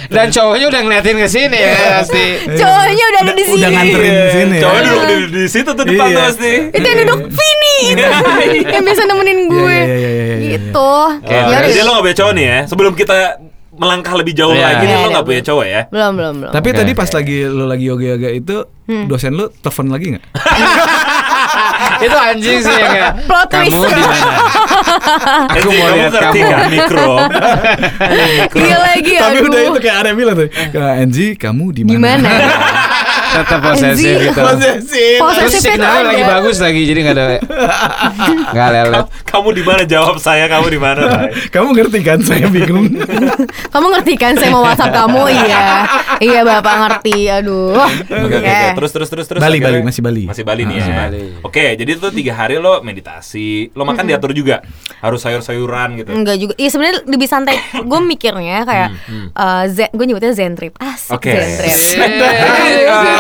Dan 0.09 0.31
cowoknya 0.31 0.67
udah 0.71 0.81
ngeliatin 0.81 1.19
ke 1.19 1.29
sini 1.29 1.59
ya 1.59 1.99
pasti. 1.99 2.25
Cowoknya 2.47 3.05
udah 3.05 3.21
ada 3.21 3.33
di 3.35 3.45
sini. 3.45 3.59
Udah 3.59 3.71
nganterin 3.71 4.13
di 4.15 4.29
sini. 4.31 4.55
ya? 4.55 4.63
Cowoknya 4.63 4.83
duduk 4.87 5.05
di, 5.05 5.17
di 5.29 5.45
situ 5.45 5.71
tuh 5.75 5.85
depan 5.85 6.07
Iya. 6.07 6.15
tuh 6.15 6.23
pasti. 6.25 6.53
Itu 6.73 6.87
yang 6.87 6.99
duduk 7.05 7.21
Vini 7.29 7.75
itu. 7.85 8.07
yang 8.71 8.83
biasa 8.87 9.03
nemenin 9.05 9.39
gue. 9.45 9.59
Iya, 9.69 9.83
iya, 9.85 9.99
iya, 9.99 10.09
iya, 10.09 10.25
iya. 10.25 10.37
Gitu. 10.57 10.91
Oke, 11.21 11.27
Ya 11.29 11.43
udah. 11.45 11.61
jadi 11.69 11.81
lo 11.83 11.91
gak 11.91 12.03
punya 12.03 12.17
cowok 12.17 12.33
nih 12.33 12.45
ya. 12.47 12.59
Sebelum 12.65 12.93
kita 12.95 13.19
melangkah 13.79 14.15
lebih 14.15 14.35
jauh 14.35 14.51
Iya. 14.51 14.65
lagi 14.69 14.83
nih 14.83 14.91
Iya, 14.91 14.99
lo 14.99 15.07
iya, 15.07 15.15
gak 15.15 15.25
punya 15.25 15.43
cowok 15.43 15.67
ya. 15.67 15.81
Belum, 15.89 16.13
belum, 16.13 16.35
belum. 16.37 16.53
Tapi 16.53 16.69
Oke, 16.69 16.77
tadi 16.77 16.93
pas 16.93 17.09
lagi 17.09 17.37
lu 17.43 17.65
lagi 17.65 17.85
yoga-yoga 17.85 18.29
itu 18.29 18.57
dosen 19.07 19.33
lu 19.33 19.49
telepon 19.55 19.87
lagi 19.89 20.07
nggak? 20.13 20.25
Itu 21.99 22.15
anjing 22.15 22.59
sih 22.61 22.75
ya. 22.75 23.11
Plot 23.21 23.49
twist. 23.49 23.75
Kamu 23.75 23.89
di 23.89 24.03
mana? 24.03 24.31
Aku 25.57 25.69
mau 25.69 25.89
lihat 25.91 26.13
kamu. 26.13 26.43
mikro. 26.69 27.13
Iya 28.59 28.77
lagi 28.79 29.13
Tapi 29.15 29.37
aduh. 29.39 29.49
udah 29.49 29.61
itu 29.65 29.79
kayak 29.79 29.97
Arya 29.99 30.13
bilang 30.15 30.35
tuh. 30.37 30.49
Kak 30.49 30.95
Enzi, 30.99 31.27
kamu 31.35 31.65
di 31.73 31.83
Di 31.85 31.97
mana? 31.97 32.29
Tetap 33.29 33.59
posesif 33.61 34.17
gitu. 34.23 34.41
Posesif. 34.41 35.19
Terus 35.21 35.53
signalnya 35.59 36.03
lagi 36.09 36.25
bagus 36.25 36.57
lagi 36.59 36.81
jadi 36.83 36.99
nggak 37.05 37.15
ada 37.15 37.25
nggak 38.55 38.69
lelet. 38.73 39.07
Kamu 39.25 39.49
di 39.53 39.63
mana? 39.63 39.83
Jawab 39.85 40.17
saya. 40.19 40.49
Kamu 40.49 40.67
di 40.69 40.81
mana? 40.81 41.29
Kamu 41.49 41.69
ngerti 41.77 42.01
kan? 42.01 42.19
Saya 42.25 42.49
bingung. 42.49 42.89
Kamu 43.75 43.87
ngerti 43.93 44.15
kan 44.17 44.33
saya 44.35 44.51
mau 44.51 44.65
WhatsApp 44.65 44.95
kamu? 44.95 45.21
Iya. 45.29 45.65
Iya, 46.19 46.41
Bapak 46.43 46.75
ngerti. 46.81 47.29
Aduh. 47.31 47.77
Oke, 47.77 48.37
oke. 48.41 48.57
Terus, 48.81 48.91
terus, 48.93 49.09
terus, 49.13 49.27
terus. 49.29 49.41
Bali, 49.41 49.59
Bali, 49.61 49.85
masih 49.85 50.03
Bali. 50.03 50.25
Masih 50.25 50.45
Bali 50.45 50.63
nih 50.65 50.77
Ah, 50.79 51.13
ya. 51.13 51.43
Oke, 51.45 51.77
jadi 51.77 52.01
tuh 52.01 52.11
tiga 52.11 52.33
hari 52.35 52.57
lo 52.57 52.81
meditasi. 52.81 53.71
Lo 53.77 53.85
makan 53.85 54.09
diatur 54.09 54.33
juga. 54.33 54.65
Harus 54.99 55.23
sayur-sayuran 55.23 56.01
gitu. 56.01 56.11
Enggak 56.11 56.37
juga. 56.41 56.55
Iya 56.57 56.69
sebenarnya 56.73 57.05
lebih 57.07 57.29
santai. 57.29 57.57
Gue 57.85 58.01
mikirnya 58.03 58.65
kayak 58.65 58.89
eh, 59.31 59.65
zen, 59.71 59.89
gue 59.93 60.05
nyebutnya 60.09 60.33
zen 60.35 60.57
trip. 60.57 60.75
Asik 60.81 61.15
Oke. 61.15 61.31
zen 61.37 62.11
trip. 62.11 62.11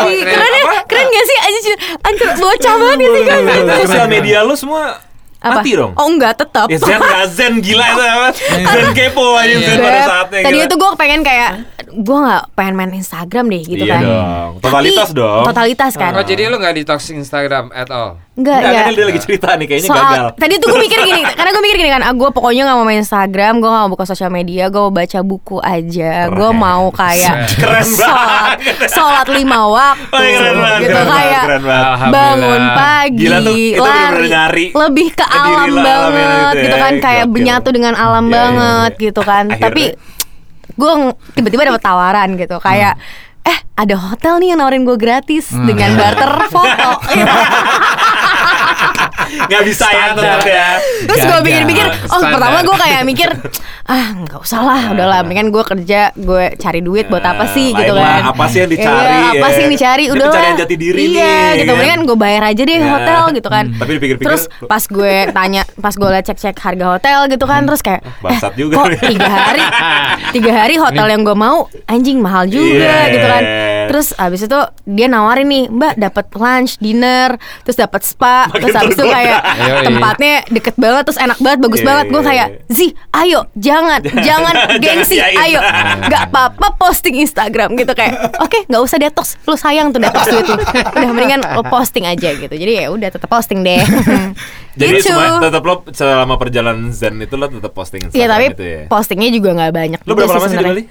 Keren 0.06 0.52
ya? 0.54 0.62
Keren 0.86 1.06
gak 1.10 1.24
sih? 1.26 1.38
Anjir, 1.42 1.74
anjir 2.06 2.28
bocah 2.38 2.74
banget 2.78 2.98
ya 2.98 3.08
sih 3.08 3.24
kan? 3.26 3.40
Itu 3.42 3.72
sosial 3.88 4.08
media 4.10 4.38
lo 4.46 4.54
semua 4.54 5.07
Apa? 5.38 5.60
mati 5.60 5.70
dong. 5.72 5.94
Oh 5.94 6.06
enggak, 6.08 6.34
tetap. 6.36 6.66
Ya 6.66 6.76
zen 6.76 6.98
gak 6.98 7.26
zen 7.28 7.54
gila 7.58 7.84
itu 7.86 8.02
apa? 8.02 8.28
Zen 8.34 8.88
kepo 8.90 9.24
aja 9.32 9.54
zen 9.56 9.78
pada 9.78 10.00
saatnya. 10.02 10.40
Tadi 10.42 10.56
gila. 10.56 10.66
itu 10.66 10.74
gue 10.74 10.90
pengen 10.94 11.20
kayak 11.22 11.50
gue 11.88 12.18
nggak 12.18 12.42
pengen 12.52 12.74
main 12.74 12.92
Instagram 12.92 13.44
deh 13.46 13.62
gitu 13.64 13.80
Iya 13.80 13.92
kan. 13.92 14.02
dong. 14.02 14.50
Totalitas 14.60 15.08
Tapi- 15.08 15.16
dong. 15.16 15.42
Totalitas 15.44 15.92
kan. 15.94 16.12
Oh 16.12 16.22
jadi 16.22 16.42
lu 16.46 16.56
nggak 16.56 16.74
detox 16.76 17.00
Instagram 17.08 17.70
at 17.70 17.88
all? 17.88 18.18
Enggak 18.34 18.54
Enggak, 18.56 18.70
ya. 18.72 18.82
kan 18.84 18.92
dia 18.92 19.06
lagi 19.08 19.20
cerita 19.20 19.48
nih 19.52 19.66
kayaknya 19.66 19.88
Soal 19.88 19.98
gagal. 20.04 20.26
tadi 20.36 20.54
tuh 20.56 20.66
gue 20.68 20.78
mikir 20.80 20.98
gini, 21.02 21.22
karena 21.28 21.50
gue 21.50 21.58
mikir 21.60 21.76
gini 21.76 21.90
kan, 21.90 22.02
ah, 22.04 22.12
gue 22.12 22.30
pokoknya 22.30 22.62
nggak 22.64 22.76
mau 22.76 22.86
main 22.86 23.00
Instagram, 23.00 23.54
gue 23.56 23.66
nggak 23.66 23.82
mau 23.82 23.90
buka 23.90 24.04
sosial 24.04 24.30
media, 24.30 24.64
gue 24.68 24.78
mau 24.78 24.92
baca 24.92 25.18
buku 25.20 25.58
aja, 25.58 26.12
gue 26.28 26.50
mau 26.52 26.86
kayak 26.88 27.34
Keren 27.58 27.82
sholat, 27.84 28.56
sholat 28.86 29.26
lima 29.28 29.58
waktu, 29.66 30.06
Oh, 30.08 30.20
iya, 30.20 30.38
keren 30.38 30.54
banget, 30.56 30.78
gitu 30.78 30.86
keren 30.88 31.02
banget, 31.02 31.18
kayak 31.18 31.42
keren 31.42 31.62
banget. 31.64 31.82
Alhamdulillah. 31.82 32.14
bangun 32.14 32.62
pagi, 32.72 33.18
Gila 33.18 33.38
tuh, 33.40 33.54
itu 33.56 33.74
bener-bener 33.76 34.06
lari, 34.14 34.28
nyari 34.30 34.66
lebih 34.72 35.08
ke 35.12 35.24
alam 35.30 35.68
banget, 35.74 36.14
gitu 36.50 36.58
ya. 36.58 36.62
gitu 36.64 36.76
kan, 36.76 36.94
kayak 36.98 37.24
Gokil. 37.24 37.34
menyatu 37.34 37.68
dengan 37.70 37.94
alam 37.94 38.24
Iya, 38.24 38.28
iya, 38.28 38.36
banget, 38.38 38.92
iya. 38.92 39.02
gitu 39.04 39.20
kan. 39.20 39.44
Akhirnya- 39.46 39.64
Tapi 39.64 39.82
gue 40.70 40.92
tiba-tiba 41.34 41.62
dapat 41.66 41.82
tawaran 41.82 42.28
gitu, 42.34 42.56
kayak 42.58 42.94
eh 43.42 43.58
ada 43.74 43.94
hotel 43.96 44.38
nih 44.38 44.52
yang 44.52 44.60
nawarin 44.60 44.84
gue 44.84 44.94
gratis 44.94 45.48
dengan 45.50 45.94
barter 45.94 46.28
foto. 46.48 46.90
Nggak 49.28 49.62
bisa 49.64 49.86
ya 49.88 50.04
tetap 50.10 50.40
ya. 50.42 50.68
Terus 51.04 51.20
gue 51.20 51.40
pikir-pikir, 51.42 51.86
oh 51.86 52.18
Standar. 52.18 52.32
pertama 52.32 52.58
gue 52.62 52.76
kayak 52.78 53.00
mikir, 53.04 53.28
ah 53.84 54.06
nggak 54.18 54.40
usah 54.40 54.60
lah, 54.60 54.82
udahlah, 54.90 55.20
mendingan 55.20 55.48
gue 55.48 55.62
kerja, 55.62 56.00
gue 56.12 56.44
cari 56.54 56.80
duit 56.80 57.06
buat 57.06 57.20
apa 57.20 57.44
sih 57.48 57.70
Lain 57.70 57.78
gitu 57.78 57.92
kan? 57.94 58.20
apa 58.26 58.44
sih 58.46 58.58
yang 58.58 58.70
dicari, 58.70 58.98
Iya, 58.98 59.28
apa 59.28 59.38
ya? 59.38 59.48
sih 59.48 59.60
yang 59.60 59.72
dicari? 59.72 60.04
Ini 60.04 60.12
Udah 60.12 60.26
pencarian 60.26 60.56
jati 60.56 60.74
diri 60.74 60.98
iya, 61.02 61.08
nih, 61.08 61.58
gitu. 61.58 61.66
kan? 61.66 61.76
Mendingan 61.76 62.00
gue 62.04 62.16
bayar 62.18 62.42
aja 62.46 62.62
deh 62.62 62.76
Ya. 62.76 62.88
hotel 62.88 63.22
gitu 63.32 63.48
kan. 63.48 63.64
Hmm. 63.66 63.78
Tapi 63.78 63.90
dipikir-pikir, 63.94 64.26
Terus 64.26 64.42
pas 64.62 64.82
gue 64.82 65.14
tanya, 65.30 65.62
pas 65.76 65.92
gue 65.92 66.08
liat 66.08 66.24
cek-cek 66.24 66.56
harga 66.56 66.86
hotel 66.90 67.18
gitu 67.28 67.44
kan, 67.44 67.60
terus 67.64 67.80
kayak, 67.80 68.00
Bangsat 68.18 68.52
eh, 68.52 68.56
juga 68.56 68.74
kok 68.76 68.86
nih. 68.90 69.00
tiga 69.08 69.28
hari, 69.28 69.62
tiga 70.32 70.52
hari 70.54 70.74
hotel 70.76 71.06
yang 71.08 71.22
gue 71.22 71.34
mau 71.34 71.58
anjing 71.86 72.18
mahal 72.18 72.44
juga 72.44 72.68
Iya. 72.98 73.12
gitu 73.12 73.26
kan. 73.26 73.42
Terus 73.88 74.08
abis 74.14 74.40
itu 74.44 74.58
dia 74.86 75.06
nawarin 75.06 75.48
nih, 75.48 75.64
Mbak 75.68 75.92
dapat 75.98 76.26
lunch, 76.30 76.72
dinner, 76.78 77.34
terus 77.62 77.76
dapat 77.76 78.02
spa, 78.02 78.44
Makin 78.46 78.60
terus 78.60 78.76
abis 78.76 78.94
itu. 78.94 79.04
Kayak 79.18 79.40
tempatnya 79.82 80.34
deket 80.46 80.74
banget, 80.74 81.02
terus 81.04 81.18
enak 81.18 81.38
banget, 81.38 81.58
bagus 81.60 81.80
banget. 81.82 82.06
Gue 82.08 82.22
kayak. 82.22 82.48
Zi, 82.68 82.86
ayo, 83.12 83.40
jangan, 83.66 83.98
jangan 84.00 84.54
gengsi, 84.78 85.18
ayo, 85.18 85.58
nggak 86.04 86.22
apa-apa 86.28 86.76
posting 86.76 87.18
Instagram 87.18 87.74
gitu 87.74 87.92
kayak, 87.92 88.38
oke, 88.38 88.58
nggak 88.64 88.82
usah 88.82 88.96
detox, 88.96 89.34
lu 89.42 89.54
sayang 89.54 89.90
tuh 89.90 89.98
detox 89.98 90.28
duit 90.28 90.46
lu, 90.46 90.56
udah 90.56 91.08
mendingan 91.08 91.40
lo 91.42 91.62
posting 91.64 92.04
aja 92.04 92.30
gitu. 92.32 92.50
Jadi 92.50 92.72
ya 92.76 92.88
udah 92.88 93.08
tetap 93.08 93.26
posting 93.26 93.60
deh. 93.60 93.82
Jadi 94.78 94.94
Gitu. 94.94 95.10
semua 95.10 95.42
tetap 95.42 95.62
lo 95.62 95.82
selama 95.90 96.38
perjalanan 96.38 96.94
Zen 96.94 97.18
itu 97.18 97.34
lo 97.34 97.50
tetap 97.50 97.74
posting 97.74 97.98
Iya 97.98 98.30
Instagram 98.30 98.30
tapi 98.30 98.44
itu 98.46 98.62
ya. 98.62 98.80
postingnya 98.86 99.30
juga 99.34 99.50
nggak 99.52 99.72
banyak. 99.74 100.00
Lo 100.06 100.12
berapa 100.14 100.32
lama 100.32 100.46
sih 100.46 100.54
di. 100.54 100.62
Bali? 100.64 100.82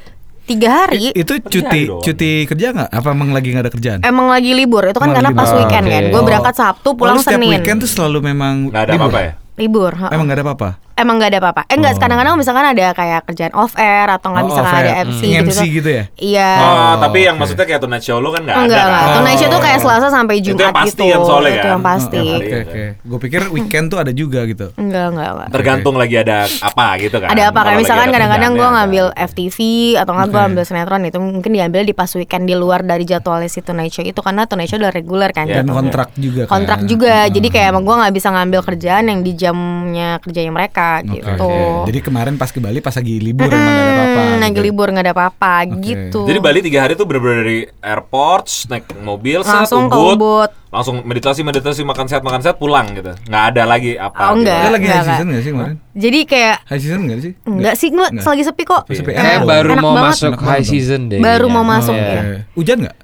Tiga 0.47 0.69
hari. 0.79 1.11
Itu 1.11 1.33
cuti 1.37 1.81
cuti 1.91 2.31
kerja 2.45 2.67
nggak? 2.71 2.89
Apa 2.89 3.07
emang 3.11 3.29
lagi 3.29 3.51
nggak 3.51 3.63
ada 3.63 3.71
kerjaan? 3.71 3.99
Emang 4.01 4.27
lagi 4.27 4.51
libur 4.51 4.81
itu 4.81 4.95
kan 4.95 5.05
Emang 5.05 5.15
karena 5.17 5.29
lagi 5.29 5.37
pas 5.37 5.49
libur. 5.49 5.59
weekend 5.59 5.85
kan. 5.85 6.01
Oke. 6.01 6.09
Gue 6.09 6.21
berangkat 6.23 6.53
Sabtu 6.55 6.89
pulang 6.93 7.15
Oh, 7.15 7.21
setiap 7.21 7.35
Senin. 7.35 7.51
weekend 7.51 7.77
tuh 7.77 7.89
selalu 7.89 8.17
memang 8.25 8.53
Nggak 8.67 8.81
ada 8.81 8.91
libur? 8.91 9.03
apa-apa 9.05 9.19
ya? 9.21 9.31
Libur. 9.57 9.91
ha. 9.93 10.07
Emang 10.09 10.25
nggak 10.25 10.37
ada 10.37 10.45
apa-apa? 10.45 10.69
Emang 10.97 11.15
nggak 11.15 11.29
ada 11.29 11.39
apa-apa. 11.39 11.61
Eh 11.63 11.77
enggak, 11.77 11.93
Oh. 11.93 12.01
kadang-kadang 12.01 12.33
misalkan 12.35 12.65
ada 12.67 12.85
kayak 12.91 13.21
kerjaan 13.23 13.53
off 13.53 13.77
air 13.77 14.09
atau 14.09 14.27
nggak 14.27 14.41
Oh, 14.41 14.49
misalkan 14.49 14.73
ada 14.75 14.91
air. 14.91 15.05
MC 15.05 15.21
Hmm. 15.21 15.29
gitu. 15.29 15.45
MC 15.47 15.59
gitu 15.71 15.89
ya? 15.91 16.03
Iya. 16.17 16.49
Oh, 16.57 16.65
Oh, 16.67 16.93
tapi 16.99 17.19
yang 17.21 17.35
maksudnya 17.35 17.63
kayak 17.63 17.77
Tonight 17.79 18.01
Show 18.01 18.17
lo 18.17 18.29
kan 18.29 18.41
nggak 18.41 18.57
Enggak, 18.57 18.73
ada. 18.75 18.81
enggak. 18.83 19.03
kan? 19.03 19.15
Tonight 19.15 19.37
Show 19.37 19.47
tuh 19.47 19.61
kayak 19.61 19.79
Selasa 19.79 20.07
sampai 20.09 20.35
Itu 20.35 20.45
Jumat 20.47 20.61
yang 20.63 20.73
pasti 20.75 20.89
gitu. 20.97 21.05
kan 21.07 21.19
soalnya 21.23 21.47
Itu 21.47 21.59
kan? 21.59 21.69
yang 21.69 21.83
pasti. 21.83 22.17
Oh, 22.19 22.35
Oke 22.35 22.47
Iya, 22.47 22.57
oke. 22.63 22.83
Gue 23.03 23.19
pikir 23.21 23.41
weekend 23.47 23.85
tuh 23.87 23.99
ada 23.99 24.11
juga 24.11 24.39
gitu. 24.43 24.67
Enggak, 24.75 25.05
enggak, 25.07 25.29
enggak. 25.31 25.49
Tergantung 25.51 25.95
lagi 25.95 26.15
ada 26.17 26.37
apa 26.43 26.85
gitu 26.97 27.17
kan. 27.17 27.29
Ada 27.29 27.43
apa 27.47 27.59
kayak 27.61 27.77
misalkan 27.77 28.07
ada 28.07 28.13
kadang-kadang 28.15 28.51
gue 28.53 28.69
ngambil. 28.75 29.05
FTV 29.19 29.57
atau 29.95 30.11
nggak 30.11 30.27
gue 30.27 30.41
ambil 30.47 30.63
sinetron 30.63 31.01
itu 31.03 31.17
mungkin 31.17 31.51
diambil 31.51 31.81
di 31.81 31.91
pas 31.91 32.09
weekend 32.11 32.43
di 32.43 32.53
luar 32.53 32.81
dari 32.81 33.03
jadwalnya 33.03 33.45
si 33.45 33.59
Tonight 33.59 33.91
Show 33.91 34.01
itu 34.01 34.17
karena 34.17 34.43
Tonight 34.43 34.65
Show 34.67 34.77
udah 34.77 34.89
reguler 34.89 35.29
kan. 35.29 35.45
Iya, 35.45 35.61
Dan 35.61 35.69
kontrak 35.69 36.09
juga 36.15 36.41
kan. 36.43 36.49
kontrak 36.51 36.79
juga 36.83 37.27
jadi 37.27 37.47
kayak 37.47 37.67
emang 37.71 37.83
gue 37.83 37.95
nggak 37.95 38.13
bisa 38.13 38.27
ngambil 38.29 38.61
kerjaan 38.63 39.03
yang 39.05 39.19
di 39.21 39.31
jamnya 39.33 40.17
kerjanya 40.19 40.49
mereka 40.49 40.86
Oke, 40.99 41.11
gitu 41.13 41.29
oke. 41.39 41.61
Jadi 41.85 41.99
kemarin 42.01 42.33
pas 42.33 42.47
ke 42.47 42.57
Bali 42.57 42.79
pas 42.79 42.91
lagi 42.91 43.15
libur 43.17 43.45
emang 43.45 43.61
nggak 43.67 43.83
ada 43.83 43.93
apa-apa. 43.93 44.19
Hmm, 44.19 44.37
lagi 44.37 44.51
gitu. 44.51 44.63
libur 44.63 44.87
nggak 44.89 45.03
ada 45.03 45.13
apa-apa 45.13 45.53
Oke. 45.63 45.81
gitu 45.83 46.21
Jadi 46.23 46.39
Bali 46.39 46.59
tiga 46.61 46.79
hari 46.79 46.93
tuh 46.93 47.03
bener-bener 47.03 47.37
dari 47.39 47.59
airport, 47.79 48.43
naik 48.67 48.85
mobil, 48.99 49.39
set, 49.41 49.53
Langsung 49.57 49.85
ke 49.85 49.95
Ubud, 49.95 50.15
Ubud. 50.15 50.49
langsung 50.67 50.95
meditasi, 51.01 51.41
meditasi, 51.41 51.81
makan 51.81 52.05
sehat, 52.05 52.21
makan 52.21 52.39
sehat, 52.39 52.55
pulang 52.55 52.91
gitu. 52.91 53.11
Nggak 53.23 53.43
ada 53.49 53.63
lagi 53.63 53.91
apa. 53.95 54.15
Oh, 54.15 54.33
gitu. 54.33 54.43
enggak. 54.43 54.59
Kita 54.59 54.69
lagi 54.69 54.85
high 54.85 54.93
Enggak, 54.93 55.07
season 55.09 55.27
nggak 55.27 55.41
sih 55.41 55.51
kemarin? 55.51 55.75
jadi 55.95 56.19
kayak 56.23 56.55
High 56.63 56.81
season 56.81 56.99
nggak 57.01 57.19
sih? 57.19 57.31
enggak 57.43 57.73
sih 57.73 57.87
enggak 57.89 58.09
Enggak. 58.11 58.25
lagi 58.27 58.43
sepi 58.43 58.63
kok 58.63 58.83
Sepi. 58.87 59.11
Enak 59.11 59.41
baru 59.43 59.69
enak 59.71 59.81
mau 59.81 59.93
banget. 59.93 60.11
masuk 60.13 60.33
high 60.39 60.65
season 60.65 61.01
deh. 61.07 61.17
Baru 61.17 61.45
kayaknya. 61.45 61.55
mau 61.55 61.65
masuk, 61.65 61.93
Iya. 61.93 62.11
ya. 62.11 62.21
Hujan 62.53 62.77
nggak? 62.83 62.95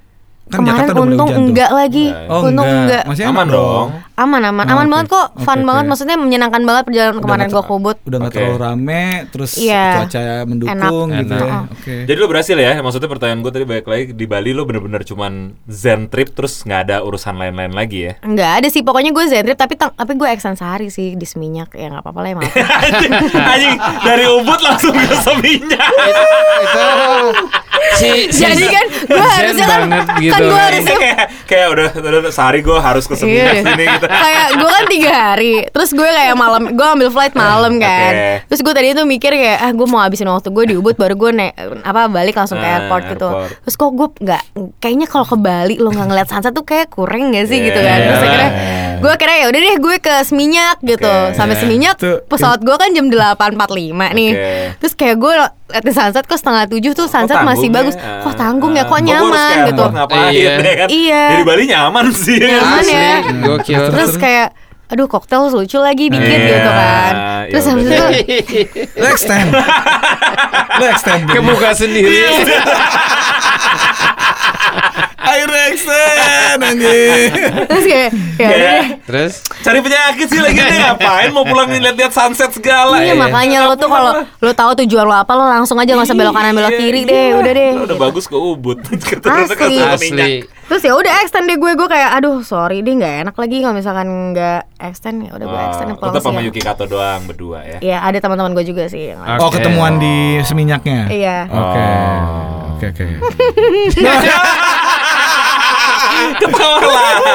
Kan 0.43 0.59
kemarin 0.59 0.75
Jakarta 0.85 0.99
untung 0.99 1.15
hujan 1.23 1.33
tuh. 1.33 1.45
enggak 1.45 1.71
lagi 1.71 2.05
Oh, 2.27 2.41
untung 2.43 2.51
enggak. 2.61 2.83
enggak 2.83 3.03
Masih 3.05 3.23
Aman 3.25 3.45
enak 3.45 3.55
dong. 3.55 3.87
aman 4.13 4.41
aman 4.43 4.61
Oh, 4.61 4.71
aman 4.71 4.83
oke. 4.83 4.91
banget 4.91 5.07
kok 5.09 5.27
fun 5.39 5.55
Oke, 5.55 5.65
banget 5.65 5.85
maksudnya 5.87 6.15
menyenangkan 6.15 6.61
banget 6.61 6.83
perjalanan 6.85 7.11
Udah 7.11 7.23
kemarin 7.23 7.45
nggak 7.45 7.63
gue 7.63 7.73
Ubud 7.73 7.97
Udah 8.03 8.17
nggak 8.19 8.29
Oke. 8.29 8.37
terlalu 8.37 8.57
rame, 8.59 9.03
terus 9.27 9.51
Iya. 9.55 9.85
cuaca 9.97 10.21
mendukung 10.43 10.71
Enak. 11.09 11.19
gitu 11.19 11.33
Enak. 11.33 11.47
ya. 11.47 11.59
Oke. 11.65 11.93
Jadi 12.03 12.17
lo 12.19 12.27
berhasil 12.27 12.55
ya, 12.55 12.71
maksudnya 12.77 13.09
pertanyaan 13.09 13.39
gue 13.39 13.51
tadi 13.51 13.65
balik 13.65 13.87
lagi 13.87 14.03
di 14.11 14.25
Bali 14.25 14.51
lo 14.51 14.63
bener-bener 14.63 15.01
cuman 15.01 15.33
zen 15.65 16.05
trip 16.05 16.29
terus 16.29 16.61
nggak 16.61 16.81
ada 16.83 16.95
urusan 17.01 17.33
lain-lain 17.33 17.71
lagi 17.71 17.99
ya. 18.03 18.13
Enggak 18.21 18.51
ada 18.53 18.67
sih 18.67 18.81
pokoknya 18.81 19.09
gue 19.09 19.23
zen 19.25 19.43
trip 19.43 19.55
tapi 19.55 19.73
tapi 19.73 20.11
gue 20.13 20.27
eksen 20.27 20.53
sehari 20.53 20.87
sih 20.87 21.13
di 21.13 21.25
Seminyak 21.25 21.71
ya 21.71 21.89
nggak 21.89 22.03
apa-apa 22.03 22.19
lah 22.19 22.29
ya 22.29 22.35
maaf. 22.37 22.53
anjing, 23.53 23.75
dari 24.03 24.25
Ubud 24.29 24.59
langsung 24.59 24.93
ke 24.93 25.15
Seminyak. 25.17 25.89
Itu 25.89 26.23
si, 27.95 28.09
si 28.29 28.41
Jadi 28.43 28.65
kan 28.67 28.85
gue 28.85 29.17
Zen 29.17 29.33
harusnya 29.39 29.65
kan 29.65 29.81
kan 30.33 30.39
gitu. 30.39 30.49
gue 30.49 30.59
harusnya 30.59 30.95
kayak 30.97 31.17
kayak 31.45 31.67
udah, 31.69 31.87
udah 32.19 32.31
sehari 32.31 32.59
gue 32.59 32.77
harus 32.77 33.05
ke 33.05 33.13
Seminyak 33.13 33.53
Iya. 33.53 33.63
sini 33.63 33.83
gitu. 33.87 34.05
kayak 34.25 34.47
gue 34.53 34.69
kan 34.69 34.83
tiga 34.87 35.11
hari 35.13 35.53
terus 35.67 35.89
gue 35.91 36.03
kayak 36.05 36.33
malam 36.33 36.63
gue 36.69 36.87
ambil 36.89 37.09
flight 37.09 37.33
malam 37.33 37.77
kan 37.77 38.11
Oke. 38.11 38.33
terus 38.47 38.61
gue 38.61 38.73
tadi 38.73 38.87
itu 38.89 39.03
mikir 39.03 39.31
kayak 39.31 39.59
ah 39.59 39.71
gue 39.71 39.85
mau 39.85 39.99
habisin 39.99 40.25
waktu 40.25 40.49
gue 40.49 40.63
di 40.65 40.75
Ubud 40.75 40.95
baru 40.95 41.13
gue 41.13 41.31
naik 41.31 41.53
apa 41.81 42.07
balik 42.07 42.33
langsung 42.33 42.57
ke 42.57 42.65
airport 42.65 43.03
gitu 43.07 43.27
airport. 43.27 43.49
terus 43.61 43.75
kok 43.75 43.91
gue 43.91 44.07
nggak 44.19 44.41
kayaknya 44.79 45.05
kalau 45.05 45.23
ke 45.23 45.35
Bali 45.35 45.75
lo 45.75 45.89
nggak 45.89 46.07
ngeliat 46.07 46.27
sunset 46.27 46.51
tuh 46.51 46.63
kayak 46.63 46.89
kurang 46.89 47.29
gak 47.29 47.45
sih 47.45 47.61
gitu 47.61 47.77
kan 47.77 47.99
terus 48.01 48.11
Yeah. 48.15 48.29
akhirnya 48.29 48.51
gue 48.95 49.11
akhirnya 49.11 49.37
ya 49.37 49.47
udah 49.47 49.59
deh 49.61 49.75
gue 49.77 49.95
ke 49.99 50.15
Seminyak 50.23 50.77
gitu 50.81 51.03
Oke. 51.03 51.35
sampai 51.35 51.55
Seminyak 51.55 51.95
Tuh. 51.97 52.23
pesawat 52.23 52.59
gue 52.59 52.71
kan 52.71 52.87
jam 52.89 53.05
8.45 53.05 53.59
nih 54.15 54.31
Oke. 54.31 54.55
terus 54.79 54.93
kayak 54.93 55.17
gue 55.17 55.31
liatin 55.65 55.91
sunset 55.91 56.23
kok 56.23 56.37
setengah 56.37 56.63
tujuh 56.67 56.91
tuh 56.93 57.05
sunset 57.05 57.35
masih 57.41 57.67
tanggung 57.67 57.73
bagus 57.73 57.95
ya? 57.95 58.21
kok 58.21 58.35
tanggung 58.35 58.71
ya 58.71 58.83
kok 58.83 58.95
harus 58.95 59.03
nyaman 59.03 59.57
gitu 59.67 59.83
Ngapain 60.23 60.35
Iya. 60.35 60.53
ya 60.63 60.75
kan? 60.75 60.87
Iya. 60.87 61.23
Dari 61.29 61.43
Bali 61.43 61.63
nyaman 61.67 62.05
sih. 62.11 62.39
Nyaman 62.39 62.85
ya. 62.85 63.11
gokil. 63.43 63.81
Terus 63.91 64.13
kayak 64.15 64.47
aduh 64.83 65.09
koktel 65.09 65.49
lucu 65.49 65.81
lagi 65.81 66.05
dikit 66.05 66.21
Iya, 66.21 66.47
gitu 66.53 66.71
kan. 66.71 67.13
Terus 67.49 67.65
ya 67.65 67.71
habis 67.73 67.85
itu 67.85 68.05
Lo 68.93 69.07
extend. 69.09 69.49
Lo 70.77 70.85
extend. 70.85 71.21
Kebuka 71.27 71.69
sendiri. 71.73 72.13
Akhirnya 75.23 75.63
extend 75.71 76.59
anjing. 76.59 77.31
terus 77.71 77.85
kayak 77.87 78.09
ya 78.35 78.47
udah 78.51 78.59
deh. 78.59 78.87
Terus 79.07 79.33
cari 79.63 79.79
penyakit 79.79 80.27
sih 80.27 80.41
lagi 80.43 80.59
nih 80.59 80.79
ngapain 80.83 81.29
mau 81.31 81.47
pulang 81.47 81.71
lihat-lihat 81.71 82.11
sunset 82.11 82.51
segala 82.51 82.99
Iya 82.99 83.15
ya. 83.15 83.15
makanya 83.15 83.59
lo 83.63 83.79
tuh 83.79 83.87
kalau 83.87 84.11
lo 84.19 84.51
tahu 84.51 84.71
tujuan 84.83 85.05
lo 85.07 85.15
apa 85.15 85.31
lo 85.31 85.47
langsung 85.47 85.79
aja 85.79 85.95
nggak 85.95 86.07
usah 86.11 86.17
belok 86.19 86.35
kanan 86.35 86.53
belok 86.59 86.75
kiri 86.75 87.07
iya. 87.07 87.11
deh 87.11 87.27
udah 87.39 87.51
deh. 87.55 87.71
Udah 87.79 87.95
gitu. 87.95 88.03
bagus 88.03 88.25
ke 88.27 88.35
Ubud. 88.35 88.77
Asli. 89.43 89.75
Asli. 89.79 90.33
Terus 90.63 90.81
ya 90.83 90.93
udah 90.95 91.11
extend 91.23 91.47
deh 91.47 91.55
gue 91.59 91.71
gue 91.75 91.87
kayak 91.87 92.19
aduh 92.19 92.43
sorry 92.43 92.83
deh 92.83 92.91
nggak 92.91 93.27
enak 93.27 93.35
lagi 93.35 93.57
kalau 93.63 93.75
misalkan 93.79 94.07
nggak 94.35 94.61
extend 94.79 95.23
ya 95.23 95.31
udah 95.39 95.45
gue 95.47 95.61
extend 95.71 95.89
pulang 95.95 96.13
tetap 96.15 96.23
sama. 96.27 96.39
Yuki 96.43 96.59
Kato 96.59 96.83
doang 96.83 97.23
berdua 97.23 97.63
ya. 97.63 97.77
Iya 97.79 97.97
ada 98.03 98.17
teman-teman 98.19 98.51
gue 98.51 98.65
juga 98.67 98.91
sih. 98.91 99.15
Oh 99.15 99.47
Oke. 99.47 99.59
ketemuan 99.59 100.03
di 100.03 100.43
seminyaknya. 100.43 101.07
Iya. 101.07 101.37
Oke. 101.47 101.79
Oh. 101.79 102.63
Oke 102.83 102.89
oke. 106.25 106.39
Ketawa 106.39 106.77
lagi. 106.79 107.33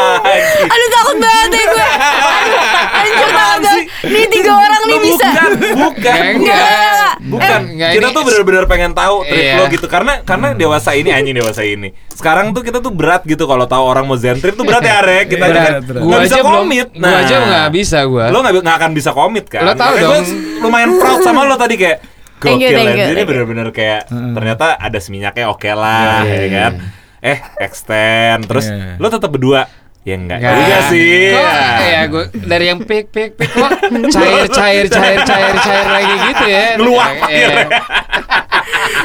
Aduh 0.65 0.89
takut 0.91 1.17
banget 1.19 1.49
deh 1.49 1.65
gue. 1.65 1.87
Aduh, 1.89 2.61
Anjir 2.99 3.29
takut 3.29 3.33
banget. 3.35 3.77
Nih 4.05 4.25
tiga 4.29 4.53
orang 4.55 4.83
nih 4.85 4.99
bisa. 5.03 5.29
Bukan, 5.29 5.51
bukan. 5.77 6.23
Enggak. 6.39 7.13
Bukan, 7.19 7.61
Enggak, 7.69 7.91
kita 7.93 8.09
tuh 8.11 8.23
bener-bener 8.25 8.65
pengen 8.65 8.93
tahu 8.93 9.17
trip 9.23 9.45
Iya. 9.45 9.55
lo 9.57 9.65
gitu 9.69 9.87
karena 9.87 10.13
karena 10.23 10.49
dewasa 10.55 10.91
ini 10.95 11.11
anjing 11.11 11.35
dewasa 11.35 11.63
ini. 11.63 11.93
Sekarang 12.09 12.51
tuh 12.51 12.63
kita 12.63 12.79
tuh 12.79 12.91
berat 12.91 13.23
gitu 13.23 13.45
kalau 13.45 13.67
tahu 13.67 13.85
orang 13.85 14.07
mau 14.07 14.17
zen 14.17 14.39
trip 14.39 14.55
tuh 14.55 14.65
berat 14.65 14.83
ya 14.83 14.99
Rek. 15.01 15.27
Kita 15.29 15.45
Berat, 15.45 15.59
kan 15.59 15.73
berat. 15.85 16.01
nggak 16.03 16.21
bisa 16.25 16.39
komit. 16.41 16.89
Gua 16.95 17.17
aja 17.17 17.37
nggak 17.39 17.69
bisa 17.71 17.99
gua. 18.07 18.25
Lo 18.29 18.39
nggak 18.41 18.55
nggak 18.59 18.77
akan 18.79 18.91
bisa 18.93 19.11
komit 19.13 19.45
kan. 19.47 19.63
Lo 19.63 19.73
tahu 19.75 19.95
dong. 19.95 20.11
gua 20.11 20.21
lumayan 20.59 20.91
proud 20.95 21.21
sama 21.21 21.45
lo 21.45 21.55
tadi 21.55 21.77
kayak 21.77 21.99
Thank 22.39 22.63
you, 22.63 22.71
Gokil 22.71 22.79
thank 22.79 22.87
you, 22.87 22.95
Jadi 22.95 23.03
thank 23.03 23.19
you. 23.19 23.27
bener-bener 23.27 23.69
kayak 23.75 24.01
ternyata 24.09 24.79
ada 24.79 24.99
seminyaknya 25.03 25.51
oke 25.51 25.67
lah, 25.75 26.23
Iya, 26.23 26.31
ya 26.31 26.39
iya, 26.39 26.51
kan. 26.55 26.73
Eh, 27.21 27.39
extend 27.59 28.45
terus 28.45 28.67
Iya. 28.67 28.95
lo 28.97 29.07
tetap 29.07 29.29
berdua. 29.29 29.67
Ya 30.01 30.15
enggak 30.15 30.41
Nggak. 30.41 30.55
juga 30.57 30.79
sih. 30.89 31.13
Kok 31.31 31.53
ya 31.85 32.03
gue 32.07 32.25
dari 32.43 32.65
yang 32.67 32.81
pik 32.81 33.07
pik 33.09 33.31
pik 33.35 33.51
kok 33.51 33.71
cair 34.09 34.47
cair 34.49 34.87
cair 34.89 35.21
cair 35.21 35.55
cair 35.59 35.87
lagi 35.87 36.15
gitu 36.25 36.45
ya. 36.47 36.65
Ngeluap 36.75 37.13
Iya. 37.13 37.25
akhirnya. 37.27 37.67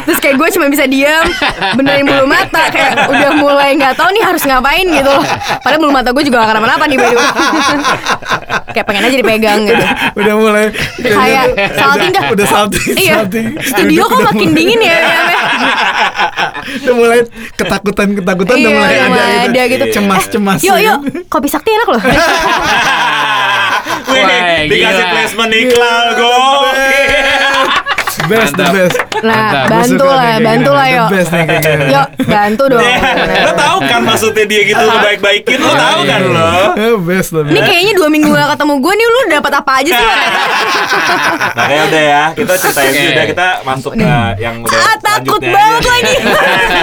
Terus 0.03 0.19
kayak 0.19 0.35
gue 0.35 0.47
cuma 0.51 0.67
bisa 0.67 0.83
diam 0.83 1.25
Benerin 1.73 2.03
bulu 2.03 2.25
mata 2.25 2.67
Kayak 2.67 3.07
udah 3.07 3.31
mulai 3.35 3.73
nggak 3.73 3.93
tahu 3.93 4.09
nih 4.09 4.23
harus 4.23 4.41
ngapain 4.41 4.83
gitu 4.85 5.07
loh 5.07 5.23
Padahal 5.59 5.79
bulu 5.79 5.91
mata 5.91 6.09
gue 6.09 6.23
juga 6.23 6.37
gak 6.39 6.49
kenapa-napa 6.51 6.83
nih 6.85 6.97
by 6.97 7.05
the 7.05 7.15
way. 7.15 7.29
Kayak 8.69 8.85
pengen 8.85 9.03
aja 9.03 9.15
dipegang 9.15 9.59
gitu 9.63 9.85
Udah 10.13 10.33
mulai 10.35 10.65
Kayak 10.97 11.45
salting 11.73 12.11
dah 12.11 12.23
Udah 12.29 12.45
salting. 12.45 12.93
Iya 12.95 13.13
salting. 13.21 13.47
Studio 13.61 14.01
kok 14.05 14.19
makin 14.23 14.39
mulai- 14.45 14.57
dingin 14.57 14.79
ya 14.81 14.97
Udah 16.79 16.93
mulai 16.93 17.19
ketakutan 17.53 18.07
ketakutan 18.13 18.55
udah 18.55 18.61
Iya, 18.61 18.73
mulai 18.73 18.91
udah 18.91 18.99
ada, 18.99 19.09
mulai 19.09 19.47
ada 19.47 19.61
gitu. 19.67 19.85
Cemas 19.91 20.23
cemas. 20.27 20.59
Yuk 20.59 20.77
yuk 20.79 20.97
Kopi 21.27 21.47
sakti 21.47 21.69
enak 21.69 21.87
loh 21.89 22.01
Wih, 24.03 24.23
dikasih 24.67 25.05
placement 25.07 25.51
iklan 25.51 26.05
gokil. 26.13 27.22
Best, 28.25 28.53
the 28.53 28.65
best. 28.65 28.95
Nah, 29.21 29.65
bantu 29.65 30.03
lah, 30.03 30.35
bantu 30.37 30.71
lah 30.71 30.87
yuk. 30.89 31.07
best 31.09 31.29
nih 31.29 31.43
kayak 31.43 31.61
gini. 31.61 31.85
Yuk, 31.89 32.07
bantu 32.23 32.63
dong. 32.67 32.83
Lo 33.39 33.51
tahu 33.53 33.77
kan 33.81 34.01
maksudnya 34.01 34.43
dia 34.43 34.61
gitu 34.63 34.79
ngebaik-baikin 34.81 35.57
Lo 35.57 35.71
tahu 35.71 35.99
kan 36.03 36.21
lo 36.25 36.47
Eh, 36.73 36.95
best 36.99 37.29
the 37.29 37.41
Ini 37.41 37.59
kayaknya 37.61 37.93
dua 37.93 38.07
minggu 38.07 38.29
gak 38.29 38.49
ketemu 38.53 38.73
gue 38.77 38.93
nih, 38.93 39.05
lu 39.05 39.19
dapat 39.29 39.51
apa 39.53 39.71
aja 39.75 39.91
sih? 39.91 40.07
Nah 41.49 41.65
kayak 41.65 41.83
udah 41.89 42.03
ya 42.03 42.23
Kita 42.33 42.53
cerita 42.57 42.81
MV 42.81 42.97
udah 43.09 43.25
kita 43.25 43.47
masuk 43.63 43.91
ke 43.93 44.05
yang 44.37 44.55
udah 44.59 44.75
Ah, 44.75 44.95
takut 44.99 45.41
banget 45.41 45.83
lagi. 45.85 46.13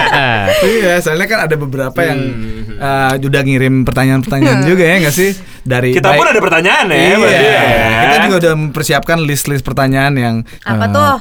Iya, 0.73 0.93
soalnya 0.99 1.27
kan 1.27 1.39
ada 1.41 1.55
beberapa 1.55 1.99
yang 2.01 2.19
Hmm. 2.21 2.77
eh, 3.13 3.13
udah 3.21 3.41
ngirim 3.41 3.83
pertanyaan-pertanyaan 3.83 4.63
juga 4.63 4.83
ya 4.83 4.95
nggak 4.99 5.13
sih 5.13 5.31
dari 5.61 5.91
Kita 5.91 6.11
pun 6.11 6.21
baik- 6.21 6.31
ada 6.31 6.41
pertanyaan 6.41 6.85
ya 6.87 6.97
Iya, 6.97 7.17
ya. 7.21 7.61
kita 8.03 8.15
juga 8.23 8.35
udah 8.39 8.53
mempersiapkan 8.57 9.17
list-list 9.19 9.61
pertanyaan 9.61 10.13
yang 10.15 10.35
Apa 10.61 10.85
eh, 10.85 10.89
tuh? 10.89 11.13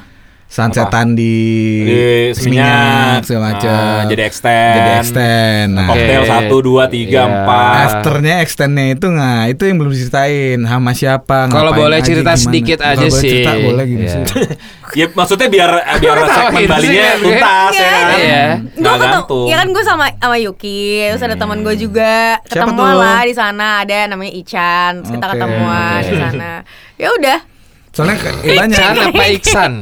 Sunsetan 0.50 1.14
di, 1.14 1.38
Di 1.80 2.00
Seminyak, 2.34 3.22
segala 3.22 3.54
macam. 3.54 3.70
eh, 3.70 4.10
jadi 4.10 4.22
extend. 4.24 4.74
Jadi 4.74 4.90
extend. 4.98 5.68
Nah, 5.72 5.86
Koktail 5.86 6.18
Oke. 6.18 6.26
satu 6.28 6.56
dua 6.58 6.84
tiga 6.86 7.20
Iya. 7.20 7.30
empat 7.30 7.74
Afternya 7.86 8.34
extendnya 8.40 8.86
itu 8.90 9.06
nggak 9.06 9.42
itu 9.48 9.62
yang 9.62 9.76
belum 9.78 9.92
diceritain 9.92 10.58
sama 10.60 10.90
siapa 10.90 11.46
Kalau 11.46 11.70
boleh 11.70 11.96
aja, 11.96 12.04
cerita 12.04 12.34
gimana. 12.34 12.42
sedikit 12.42 12.78
Kalau 12.78 12.90
aja 12.90 13.06
boleh 13.06 13.14
sih. 13.16 13.30
cerita 13.30 13.50
boleh 13.54 13.84
gitu 13.86 14.02
Iya. 14.02 14.12
sih 14.12 14.24
Ya 14.98 15.06
maksudnya 15.08 15.46
biar 15.48 15.70
biar 15.96 16.16
segmen 16.18 16.62
Balinya 16.66 17.06
tuntas 17.16 17.72
ya 17.72 17.78
Iya. 17.78 17.86
kan 17.86 18.06
Iya. 18.18 18.44
Gue 18.74 18.96
ketemu, 18.98 19.38
ya 19.46 19.56
kan 19.56 19.68
gue 19.70 19.84
sama 19.84 20.04
sama 20.12 20.36
Yuki, 20.36 20.82
terus 21.06 21.22
ada 21.22 21.36
teman 21.36 21.58
gue 21.60 21.74
juga 21.76 22.42
Siapa 22.42 22.66
ketemuan 22.66 22.90
tuh? 22.90 22.98
lah 22.98 23.20
di 23.22 23.34
sana 23.36 23.66
ada 23.80 23.98
namanya 24.08 24.32
Ican, 24.34 24.92
terus 24.98 25.14
kita 25.14 25.26
ketemuan 25.30 26.00
di 26.02 26.16
sana. 26.16 26.52
Ya 26.96 27.08
udah, 27.12 27.38
soalnya 27.88 28.16
banyak 28.42 28.74
Ican 28.74 28.94
apa 29.04 29.22
Iksan? 29.38 29.72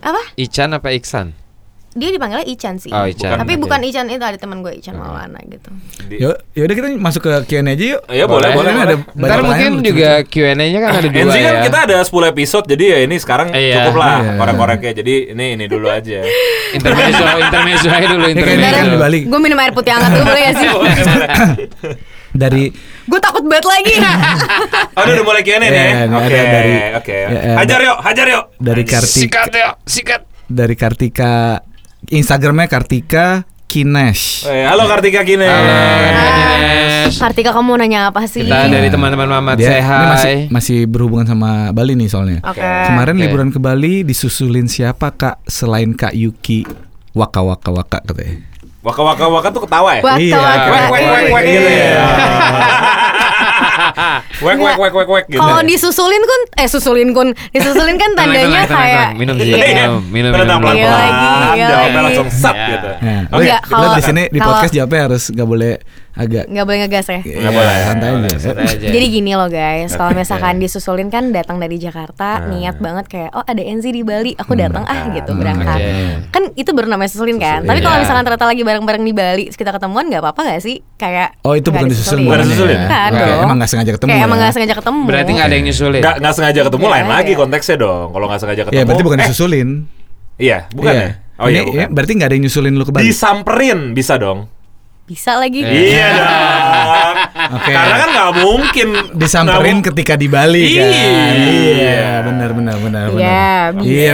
Apa? 0.00 0.22
Ican 0.36 0.76
apa 0.76 0.92
Iksan? 0.92 1.39
Dia 1.90 2.06
dipanggilnya 2.08 2.46
Ican 2.46 2.76
sih. 2.76 2.86
Oh, 2.88 3.02
Ican. 3.02 3.34
Tapi 3.36 3.52
Oke. 3.52 3.62
bukan 3.62 3.82
Ican 3.82 4.06
itu 4.06 4.20
ada 4.20 4.34
teman 4.34 4.60
gue 4.60 4.70
Ican 4.72 4.94
Maulana 4.94 5.42
gitu. 5.42 5.74
Yuk, 6.12 6.38
yaudah 6.52 6.74
kita 6.76 6.88
masuk 6.94 7.18
ke 7.20 7.32
Q&A 7.48 7.66
aja 7.66 7.84
yuk. 7.90 8.02
Ya 8.08 8.24
boleh 8.24 8.46
boleh, 8.48 8.70
boleh. 8.70 8.84
ada 8.84 8.94
Ntar 9.10 9.38
mungkin 9.40 9.42
pertanyaan 9.42 9.74
juga 9.82 10.10
Q&A-nya 10.22 10.78
kan 10.80 10.90
ada 10.92 11.08
dua 11.08 11.22
kan 11.26 11.34
ya. 11.34 11.62
kita 11.64 11.78
ada 11.84 11.96
10 12.00 12.30
episode 12.30 12.64
jadi 12.64 12.84
ya 12.86 12.98
ini 13.02 13.16
sekarang 13.16 13.48
Iya. 13.50 13.74
cukup 13.82 13.94
lah 13.96 14.16
Iya. 14.16 14.32
korek-koreknya 14.36 14.92
jadi 14.96 15.14
ini 15.30 15.46
ini 15.54 15.64
dulu 15.66 15.86
aja. 15.86 16.18
Intermezzo, 16.70 17.24
intermezzo 17.40 17.88
aja 17.88 18.06
dulu 18.06 18.22
kan 18.22 18.30
intermezzo. 18.32 18.94
Bali 18.96 19.18
Gue 19.26 19.40
minum 19.40 19.58
air 19.58 19.72
putih 19.72 19.90
hangat 19.90 20.10
dulu 20.12 20.24
boleh 20.30 20.42
gak 20.44 20.54
sih? 20.56 20.70
dari 22.30 22.70
gue 23.04 23.18
takut 23.18 23.42
banget 23.42 23.66
lagi. 23.66 23.94
Oh 24.90 25.02
udah, 25.02 25.12
udah 25.12 25.24
mulai 25.24 25.42
Q&A 25.42 25.58
nih. 25.58 25.66
Iya, 25.66 25.74
ya? 25.74 26.04
ini 26.04 26.14
Oke 26.14 26.38
oke. 26.92 27.16
ya, 27.16 27.28
ya, 27.32 27.54
Hajar 27.56 27.78
yuk, 27.80 27.98
hajar 27.98 28.26
yuk. 28.28 28.44
dari 28.56 28.82
Kartika 28.84 29.18
Sikat 29.42 29.50
yuk, 29.50 29.74
sikat. 29.84 30.20
dari 30.46 30.74
Kartika 30.74 31.32
Instagramnya 32.10 32.66
Kartika 32.66 33.46
Kines. 33.70 34.42
Eh, 34.42 34.66
halo 34.66 34.90
Kartika 34.90 35.22
Kine. 35.22 35.46
Halo, 35.46 35.62
Ah, 35.62 36.26
Kines. 36.34 37.14
Kartika 37.14 37.54
kamu 37.54 37.78
nanya 37.78 38.10
apa 38.10 38.26
sih? 38.26 38.42
Kita 38.42 38.66
dari 38.66 38.90
teman-teman 38.90 39.30
Mamat 39.30 39.54
Dia 39.54 39.70
say 39.70 39.78
ini 39.78 40.06
masih 40.10 40.36
masih 40.50 40.78
berhubungan 40.90 41.22
sama 41.22 41.70
Bali 41.70 41.94
nih 41.94 42.10
soalnya. 42.10 42.42
Oke. 42.42 42.58
Kemarin 42.58 43.14
Oke. 43.14 43.22
liburan 43.22 43.48
ke 43.54 43.62
Bali 43.62 44.02
disusulin 44.02 44.66
siapa 44.66 45.14
kak 45.14 45.46
selain 45.46 45.94
Kak 45.94 46.10
Yuki? 46.10 46.66
Waka 47.14 47.46
waka 47.46 47.70
waka 47.70 48.02
katanya. 48.02 48.42
Waka 48.82 49.02
waka 49.06 49.24
waka 49.30 49.48
tuh 49.54 49.62
ketawa 49.62 49.90
ya? 49.94 50.02
Waka 50.02 50.18
Iya. 50.18 50.34
waka. 50.34 50.66
Gitu 51.38 51.62
ya. 51.62 51.78
Iya. 51.78 52.06
Wek 54.44 54.56
wek 54.56 54.76
wek 54.78 54.92
wek 54.94 55.08
wek 55.08 55.24
gitu. 55.28 55.38
Kalau 55.38 55.60
disusulin 55.62 56.22
kun, 56.22 56.40
eh 56.56 56.66
susulin 56.66 57.08
kun, 57.10 57.28
disusulin 57.50 57.96
kan 57.96 58.10
tandanya 58.18 58.64
kayak 58.64 59.08
minum 59.14 59.36
sih, 59.36 59.52
Iya. 59.52 59.66
minum, 59.66 60.00
minum, 60.08 60.30
Tenang, 60.32 60.58
minum. 60.58 60.60
pelan 60.62 60.74
Iya 60.74 60.86
pelan. 60.86 61.00
lagi, 61.00 61.26
iya 61.52 61.66
Jawabnya 61.66 61.76
lagi. 61.90 62.04
langsung 62.06 62.28
sat 62.30 62.54
Ya. 62.54 62.66
gitu. 62.68 62.90
Nah, 63.00 63.20
Oke. 63.30 63.42
Enggak, 63.42 63.60
lo 63.60 63.70
kalau- 63.70 63.92
di 63.92 64.02
sini 64.02 64.22
di 64.24 64.38
kalau- 64.38 64.50
podcast 64.50 64.72
jawabnya 64.72 65.00
harus 65.04 65.22
nggak 65.28 65.48
boleh 65.48 65.72
agak 66.10 66.44
nggak 66.46 66.64
boleh 66.64 66.78
ngegas 66.82 67.06
ya. 67.06 67.20
Nggak 67.22 67.52
boleh. 67.52 67.76
santai 67.80 68.08
Nggak 68.10 68.66
aja. 68.66 68.86
Jadi 68.90 69.06
gini 69.08 69.32
loh 69.32 69.46
guys, 69.46 69.94
kalau 69.94 70.10
misalkan 70.10 70.58
disusulin 70.58 71.06
kan 71.06 71.30
datang 71.30 71.56
dari 71.56 71.76
Jakarta, 71.76 72.44
niat 72.44 72.76
banget 72.76 73.06
kayak 73.06 73.30
oh 73.30 73.42
ada 73.42 73.58
NZ 73.58 73.86
di 73.86 74.02
Bali, 74.02 74.34
aku 74.34 74.52
datang 74.54 74.82
ah 74.84 75.06
gitu 75.08 75.32
berangkat. 75.32 75.78
Kan 76.28 76.50
itu 76.54 76.70
baru 76.70 76.86
namanya 76.88 77.10
susulin 77.10 77.38
kan. 77.38 77.62
Tapi 77.62 77.78
kalau 77.78 77.96
Iya. 77.96 78.02
misalkan 78.02 78.24
ternyata 78.24 78.46
lagi 78.46 78.62
bareng-bareng 78.62 79.04
di 79.04 79.12
Bali, 79.12 79.44
kita 79.48 79.70
ketemuan 79.70 80.06
nggak 80.06 80.20
apa-apa 80.20 80.40
gak 80.50 80.60
sih? 80.60 80.82
Kayak 80.96 81.38
Oh 81.42 81.54
itu 81.54 81.70
nggak 81.70 81.78
bukan 81.78 81.92
disusulin. 81.94 82.24
Bukan 82.24 82.30
bukannya 82.36 82.46
disusulin. 82.50 82.76
ya? 82.76 82.88
Kan 82.88 83.10
dong. 83.14 83.42
Emang 83.42 83.56
nggak 83.56 83.70
sengaja 83.70 83.90
ketemu. 83.94 84.08
Kayak 84.10 84.20
ya? 84.20 84.26
emang 84.26 84.38
gak 84.38 84.52
sengaja 84.52 84.74
ketemu. 84.76 85.00
Berarti 85.06 85.30
nggak 85.30 85.46
ada 85.46 85.54
yang 85.54 85.66
nyusulin. 85.66 86.00
Nggak 86.00 86.14
nggak 86.20 86.34
sengaja 86.34 86.60
ketemu 86.66 86.84
Iya, 86.84 86.92
lain 86.92 87.06
lagi 87.06 87.30
iya. 87.30 87.38
konteksnya 87.38 87.76
dong. 87.78 88.06
Kalau 88.10 88.26
nggak 88.26 88.40
sengaja 88.40 88.62
ketemu. 88.64 88.76
Iya 88.76 88.84
berarti 88.84 89.02
bukan 89.02 89.18
eh, 89.18 89.22
disusulin. 89.24 89.68
Iya, 90.36 90.58
bukan 90.72 90.92
Iya. 90.92 91.02
ya? 91.02 91.10
Oh 91.40 91.48
iya 91.48 91.62
berarti 91.88 92.12
nggak 92.14 92.28
ada 92.28 92.34
yang 92.34 92.44
nyusulin 92.44 92.72
lu 92.74 92.84
ke 92.84 92.92
Bali. 92.92 93.04
Disamperin 93.06 93.80
bisa 93.92 94.14
dong. 94.16 94.50
Bisa 95.10 95.34
lagi. 95.34 95.58
Iya 95.60 96.06
dong. 96.14 97.14
Oke. 97.58 97.72
Karena 97.74 97.96
kan 97.98 98.08
nggak 98.08 98.30
mungkin 98.38 98.88
Disamperin 99.12 99.76
nggak 99.76 99.90
ketika 99.90 100.14
di 100.14 100.30
Bali 100.30 100.62
kan. 100.70 100.86
Iya. 100.86 101.10
Iya, 101.34 102.06
benar 102.22 102.50
benar 102.54 102.76
benar 102.78 103.06
benar. 103.10 103.18
Iya, 103.18 103.50
bisa. 103.74 103.90
Iya, 103.90 104.12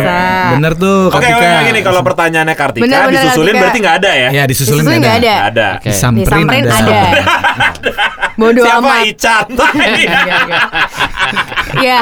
benar 0.57 0.73
tuh 0.75 0.99
Oke, 1.07 1.21
oke, 1.21 1.29
Kartika. 1.29 1.69
gini 1.69 1.81
kalau 1.85 2.01
pertanyaannya 2.01 2.57
Kartika 2.57 2.85
Bener, 2.89 3.01
bener, 3.05 3.13
disusulin 3.13 3.45
Kartika. 3.45 3.61
berarti 3.61 3.79
nggak 3.79 3.97
ada 4.01 4.11
ya? 4.11 4.29
Ya 4.33 4.43
disusulin 4.49 4.81
Disusulin 4.81 5.01
nggak 5.05 5.17
ada. 5.17 5.21
ada. 5.21 5.35
Nggak 5.37 5.51
ada. 5.53 5.69
Oke. 5.77 5.89
Disamperin, 5.93 6.47
Disamperin 6.49 6.65
ada. 6.65 6.97
ada. 6.97 7.93
Bodoh 8.35 8.65
Siapa 8.65 8.81
amat. 8.81 9.05
Ican? 9.05 9.47
Iya. 11.77 12.01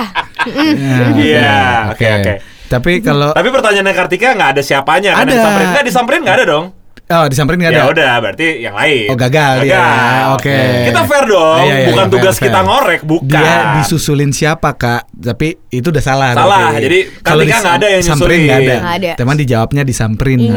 Iya, 1.18 1.58
oke 1.92 2.06
oke. 2.06 2.32
Tapi 2.64 2.92
kalau 3.00 3.34
Tapi 3.34 3.48
pertanyaannya 3.50 3.90
Kartika 3.92 4.28
nggak 4.32 4.50
ada 4.54 4.62
siapanya 4.62 5.10
kan? 5.14 5.26
Ada. 5.26 5.26
yang 5.26 5.34
Disamperin 5.34 5.66
nggak 5.68 5.84
disamperin 5.84 6.20
nggak 6.22 6.36
ada 6.38 6.46
dong? 6.46 6.64
Oh 7.06 7.24
disamperin 7.26 7.58
nggak 7.58 7.72
ada. 7.72 7.80
Ya 7.80 7.86
udah, 7.86 8.12
berarti 8.18 8.46
yang 8.58 8.72
lain. 8.72 9.06
Oh, 9.06 9.16
gagal 9.16 9.52
dia. 9.62 9.84
Oke. 10.32 10.56
Kita 10.84 11.00
fair 11.04 11.24
dong, 11.24 11.60
Iya, 11.62 11.74
iya, 11.74 11.86
bukan 11.88 12.06
iya, 12.06 12.12
tugas 12.12 12.34
fair, 12.34 12.44
kita 12.44 12.56
fair. 12.56 12.66
ngorek, 12.66 13.00
bukan. 13.02 13.28
Dia 13.30 13.54
disusulin 13.76 14.30
siapa 14.30 14.70
kak? 14.72 15.02
Tapi 15.10 15.48
itu 15.70 15.86
udah 15.86 16.00
salah. 16.00 16.32
Salah, 16.32 16.72
berarti. 16.72 16.82
jadi 16.82 16.98
Kalau 17.20 17.42
Kartika 17.42 17.56
nggak 17.58 17.74
ada 17.74 17.86
yang 17.86 18.00
disamperin 18.00 18.14
nyusulin. 18.30 18.40
nggak 18.42 18.58
ada. 18.58 18.74
Nggak 18.76 18.94
ada. 18.96 19.12
Teman 19.14 19.36
dijawabnya 19.36 19.82
disamperin. 19.82 20.38
Iya, 20.40 20.52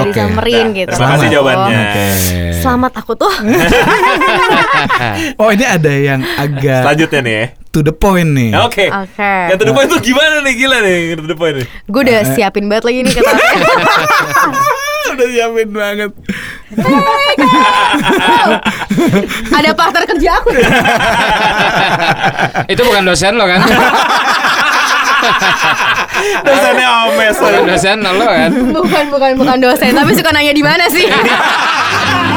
Oke. 0.00 0.10
disamperin 0.10 0.64
Nah, 0.66 0.74
gitu. 0.74 0.90
terima 0.90 1.06
kasih 1.06 1.16
Selamat. 1.18 1.34
jawabannya. 1.34 1.78
Oke. 1.82 2.04
Selamat 2.56 2.92
aku 2.94 3.12
tuh. 3.14 3.34
Oh 5.36 5.48
ini 5.50 5.64
ada 5.64 5.92
yang 5.92 6.20
agak 6.22 6.82
Selanjutnya 6.82 7.20
nih 7.20 7.34
ya. 7.34 7.46
to 7.70 7.80
the 7.80 7.92
point 7.92 8.30
nih. 8.30 8.50
Oke. 8.58 8.88
Oke. 8.88 9.32
Yang 9.46 9.58
to 9.58 9.66
the 9.66 9.74
point 9.74 9.88
tuh 9.88 10.00
gimana 10.00 10.40
nih 10.40 10.54
gila 10.54 10.78
nih 10.80 10.96
to 11.14 11.24
the 11.24 11.34
point 11.34 11.54
nih. 11.56 11.66
Gue 11.86 12.00
udah 12.02 12.20
siapin 12.30 12.64
banget 12.66 12.84
lagi 12.84 12.98
nih 13.02 13.12
kata 13.12 13.32
udah 15.16 15.28
siapin 15.32 15.68
banget. 15.72 16.10
Ada 19.50 19.70
partner 19.72 20.04
kerja 20.04 20.30
aku. 20.40 20.50
Itu 22.72 22.80
bukan 22.84 23.02
dosen 23.08 23.32
lo 23.40 23.44
kan? 23.48 23.60
Dosennya 26.44 26.88
Omes. 27.08 27.36
Bukan 27.40 27.64
dosen 27.64 27.96
lo 28.04 28.26
kan? 28.28 28.50
Bukan 28.52 29.04
bukan 29.10 29.30
bukan 29.40 29.58
dosen, 29.58 29.96
tapi 29.96 30.12
suka 30.12 30.30
nanya 30.36 30.52
di 30.52 30.64
mana 30.64 30.84
sih? 30.92 31.08